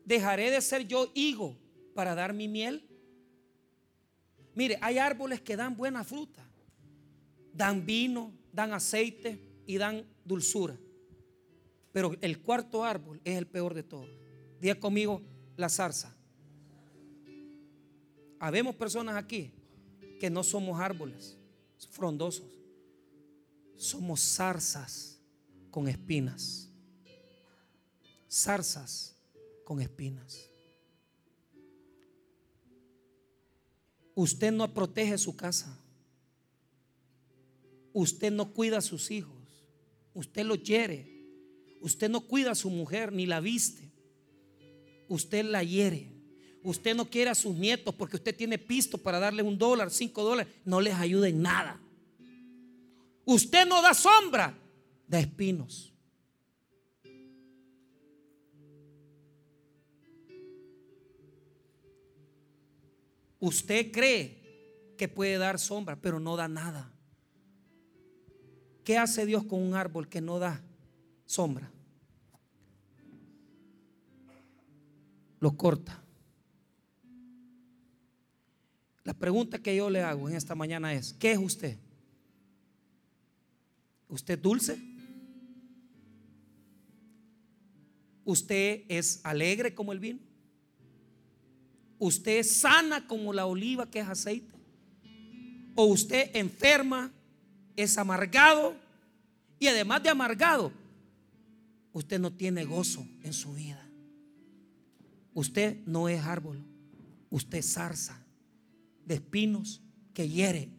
[0.04, 1.56] ¿Dejaré de ser yo higo
[1.94, 2.86] para dar mi miel?
[4.54, 6.46] Mire, hay árboles que dan buena fruta,
[7.52, 10.76] dan vino, dan aceite y dan dulzura.
[11.90, 14.10] Pero el cuarto árbol es el peor de todos.
[14.60, 15.22] Diga conmigo
[15.56, 16.14] la zarza.
[18.38, 19.50] Habemos personas aquí
[20.20, 21.38] que no somos árboles
[21.86, 22.50] frondosos,
[23.76, 25.18] somos zarzas
[25.70, 26.68] con espinas.
[28.30, 29.16] Zarzas
[29.64, 30.48] con espinas.
[34.14, 35.76] Usted no protege su casa.
[37.92, 39.34] Usted no cuida a sus hijos.
[40.14, 41.10] Usted los hiere.
[41.80, 43.90] Usted no cuida a su mujer ni la viste.
[45.08, 46.13] Usted la hiere.
[46.64, 50.24] Usted no quiere a sus nietos porque usted tiene pisto para darle un dólar, cinco
[50.24, 50.50] dólares.
[50.64, 51.78] No les ayuda en nada.
[53.26, 54.56] Usted no da sombra,
[55.06, 55.92] da espinos.
[63.38, 66.90] Usted cree que puede dar sombra, pero no da nada.
[68.84, 70.62] ¿Qué hace Dios con un árbol que no da
[71.26, 71.70] sombra?
[75.40, 76.03] Lo corta.
[79.04, 81.78] La pregunta que yo le hago en esta mañana es, ¿qué es usted?
[84.08, 84.78] ¿Usted dulce?
[88.24, 90.20] ¿Usted es alegre como el vino?
[91.98, 94.52] usted sana como la oliva que es aceite.
[95.74, 97.10] O usted enferma,
[97.76, 98.76] es amargado.
[99.58, 100.72] Y además de amargado,
[101.92, 103.80] usted no tiene gozo en su vida.
[105.32, 106.62] Usted no es árbol,
[107.30, 108.23] usted es zarza
[109.04, 109.80] de espinos
[110.12, 110.70] que hiere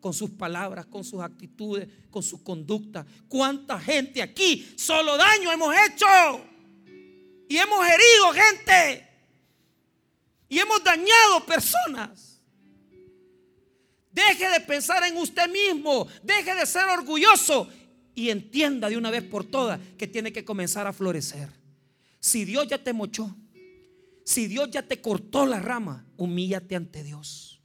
[0.00, 3.06] con sus palabras, con sus actitudes, con su conducta.
[3.28, 6.06] ¿Cuánta gente aquí solo daño hemos hecho?
[7.48, 9.08] Y hemos herido gente
[10.48, 12.40] y hemos dañado personas.
[14.12, 17.68] Deje de pensar en usted mismo, deje de ser orgulloso
[18.14, 21.48] y entienda de una vez por todas que tiene que comenzar a florecer.
[22.20, 23.34] Si Dios ya te mochó,
[24.24, 27.62] si Dios ya te cortó la rama, humíllate ante Dios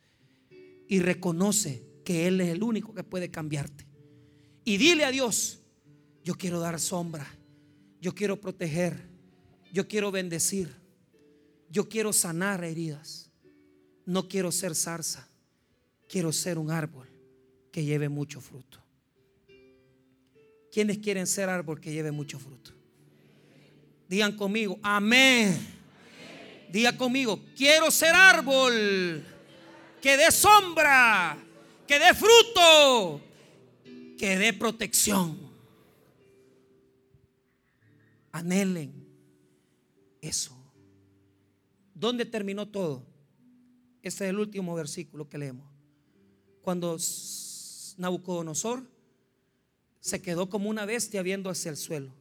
[0.87, 3.87] y reconoce que Él es el único que puede cambiarte.
[4.65, 5.61] Y dile a Dios,
[6.23, 7.27] yo quiero dar sombra,
[8.01, 9.09] yo quiero proteger,
[9.73, 10.79] yo quiero bendecir.
[11.69, 13.29] Yo quiero sanar heridas.
[14.05, 15.27] No quiero ser zarza.
[16.07, 17.07] Quiero ser un árbol
[17.71, 18.79] que lleve mucho fruto.
[20.71, 22.71] ¿Quiénes quieren ser árbol que lleve mucho fruto?
[24.07, 25.78] Digan conmigo, amén.
[26.69, 29.25] Diga conmigo, quiero ser árbol
[30.01, 31.37] que dé sombra,
[31.87, 33.21] que dé fruto,
[34.17, 35.49] que dé protección.
[38.31, 38.93] Anhelen
[40.21, 40.55] eso.
[41.95, 43.03] ¿Dónde terminó todo?
[44.03, 45.67] Este es el último versículo que leemos.
[46.61, 46.97] Cuando
[47.97, 48.83] Nabucodonosor
[49.99, 52.13] se quedó como una bestia viendo hacia el suelo.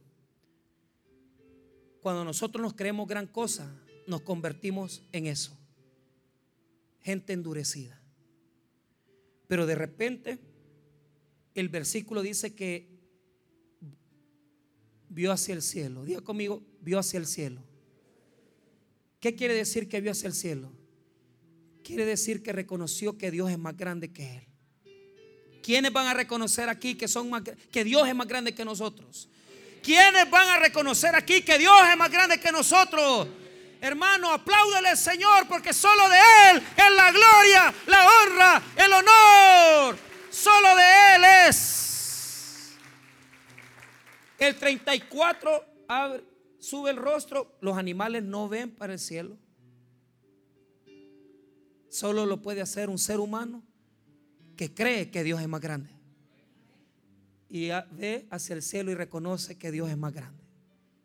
[2.01, 3.71] Cuando nosotros nos creemos gran cosa,
[4.09, 5.57] nos convertimos en eso.
[7.01, 8.01] Gente endurecida.
[9.47, 10.39] Pero de repente
[11.55, 12.89] el versículo dice que
[15.09, 16.03] vio hacia el cielo.
[16.03, 17.61] Diga conmigo, vio hacia el cielo.
[19.19, 20.71] ¿Qué quiere decir que vio hacia el cielo?
[21.83, 24.43] Quiere decir que reconoció que Dios es más grande que él.
[25.61, 27.31] ¿Quiénes van a reconocer aquí que, son
[27.71, 29.29] que Dios es más grande que nosotros?
[29.83, 33.27] ¿Quiénes van a reconocer aquí que Dios es más grande que nosotros?
[33.81, 36.17] Hermano, apláudele al Señor porque solo de
[36.51, 39.97] Él es la gloria, la honra, el honor.
[40.29, 42.77] Solo de Él es.
[44.37, 45.65] El 34
[46.59, 47.57] sube el rostro.
[47.61, 49.37] Los animales no ven para el cielo.
[51.89, 53.63] Solo lo puede hacer un ser humano
[54.55, 55.89] que cree que Dios es más grande.
[57.49, 60.43] Y ve hacia el cielo y reconoce que Dios es más grande.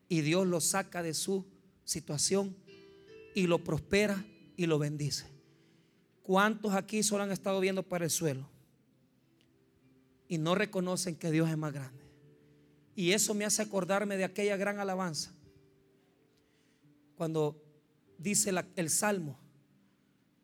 [0.09, 1.47] Y Dios lo saca de su
[1.85, 2.57] situación
[3.35, 4.25] y lo prospera
[4.57, 5.27] y lo bendice.
[6.23, 8.49] ¿Cuántos aquí solo han estado viendo para el suelo
[10.29, 12.05] y no reconocen que Dios es más grande?
[12.97, 15.33] Y eso me hace acordarme de aquella gran alabanza.
[17.17, 17.61] Cuando
[18.19, 19.39] dice el Salmo,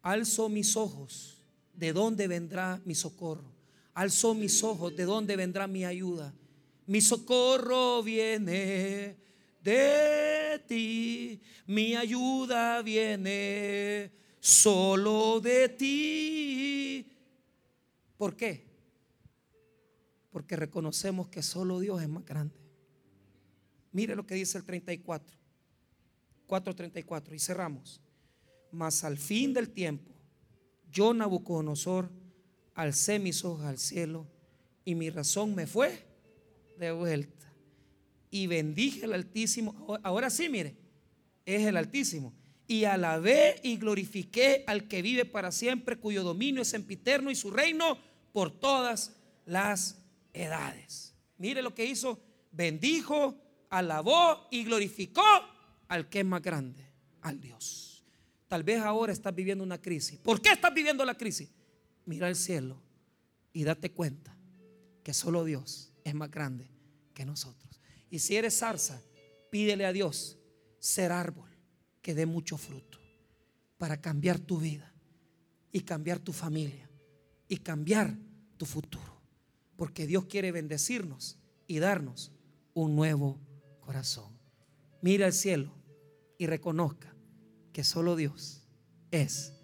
[0.02, 1.40] alzo mis ojos
[1.80, 3.50] ¿de dónde vendrá mi socorro?
[3.94, 6.32] Alzo mis ojos, ¿de dónde vendrá mi ayuda?
[6.86, 9.16] Mi socorro viene
[9.62, 17.06] de ti, mi ayuda viene solo de ti.
[18.16, 18.66] ¿Por qué?
[20.30, 22.54] Porque reconocemos que solo Dios es más grande.
[23.92, 25.36] Mire lo que dice el 34,
[26.46, 28.00] 4.34 y cerramos.
[28.70, 30.12] Mas al fin del tiempo,
[30.90, 32.10] yo, Nabucodonosor,
[32.74, 34.26] alcé mis ojos al cielo
[34.84, 36.06] y mi razón me fue
[36.78, 37.39] de vuelta.
[38.30, 39.98] Y bendije al Altísimo.
[40.02, 40.76] Ahora sí, mire,
[41.44, 42.32] es el Altísimo.
[42.66, 47.50] Y alabé y glorifiqué al que vive para siempre, cuyo dominio es sempiterno y su
[47.50, 47.98] reino
[48.32, 50.00] por todas las
[50.32, 51.14] edades.
[51.38, 52.22] Mire lo que hizo.
[52.52, 53.36] Bendijo,
[53.70, 55.24] alabó y glorificó
[55.88, 56.84] al que es más grande,
[57.22, 58.04] al Dios.
[58.48, 60.18] Tal vez ahora estás viviendo una crisis.
[60.18, 61.48] ¿Por qué estás viviendo la crisis?
[62.04, 62.82] Mira el cielo
[63.52, 64.36] y date cuenta
[65.04, 66.68] que solo Dios es más grande
[67.14, 67.59] que nosotros.
[68.10, 69.00] Y si eres zarza,
[69.50, 70.38] pídele a Dios
[70.78, 71.48] ser árbol
[72.02, 72.98] que dé mucho fruto
[73.78, 74.92] para cambiar tu vida
[75.72, 76.90] y cambiar tu familia
[77.48, 78.16] y cambiar
[78.56, 79.20] tu futuro.
[79.76, 82.32] Porque Dios quiere bendecirnos y darnos
[82.74, 83.40] un nuevo
[83.80, 84.38] corazón.
[85.02, 85.72] Mira el cielo
[86.36, 87.14] y reconozca
[87.72, 88.66] que solo Dios
[89.10, 89.54] es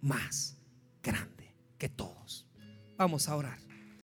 [0.00, 0.56] más
[1.02, 2.46] grande que todos.
[2.96, 3.69] Vamos a orar.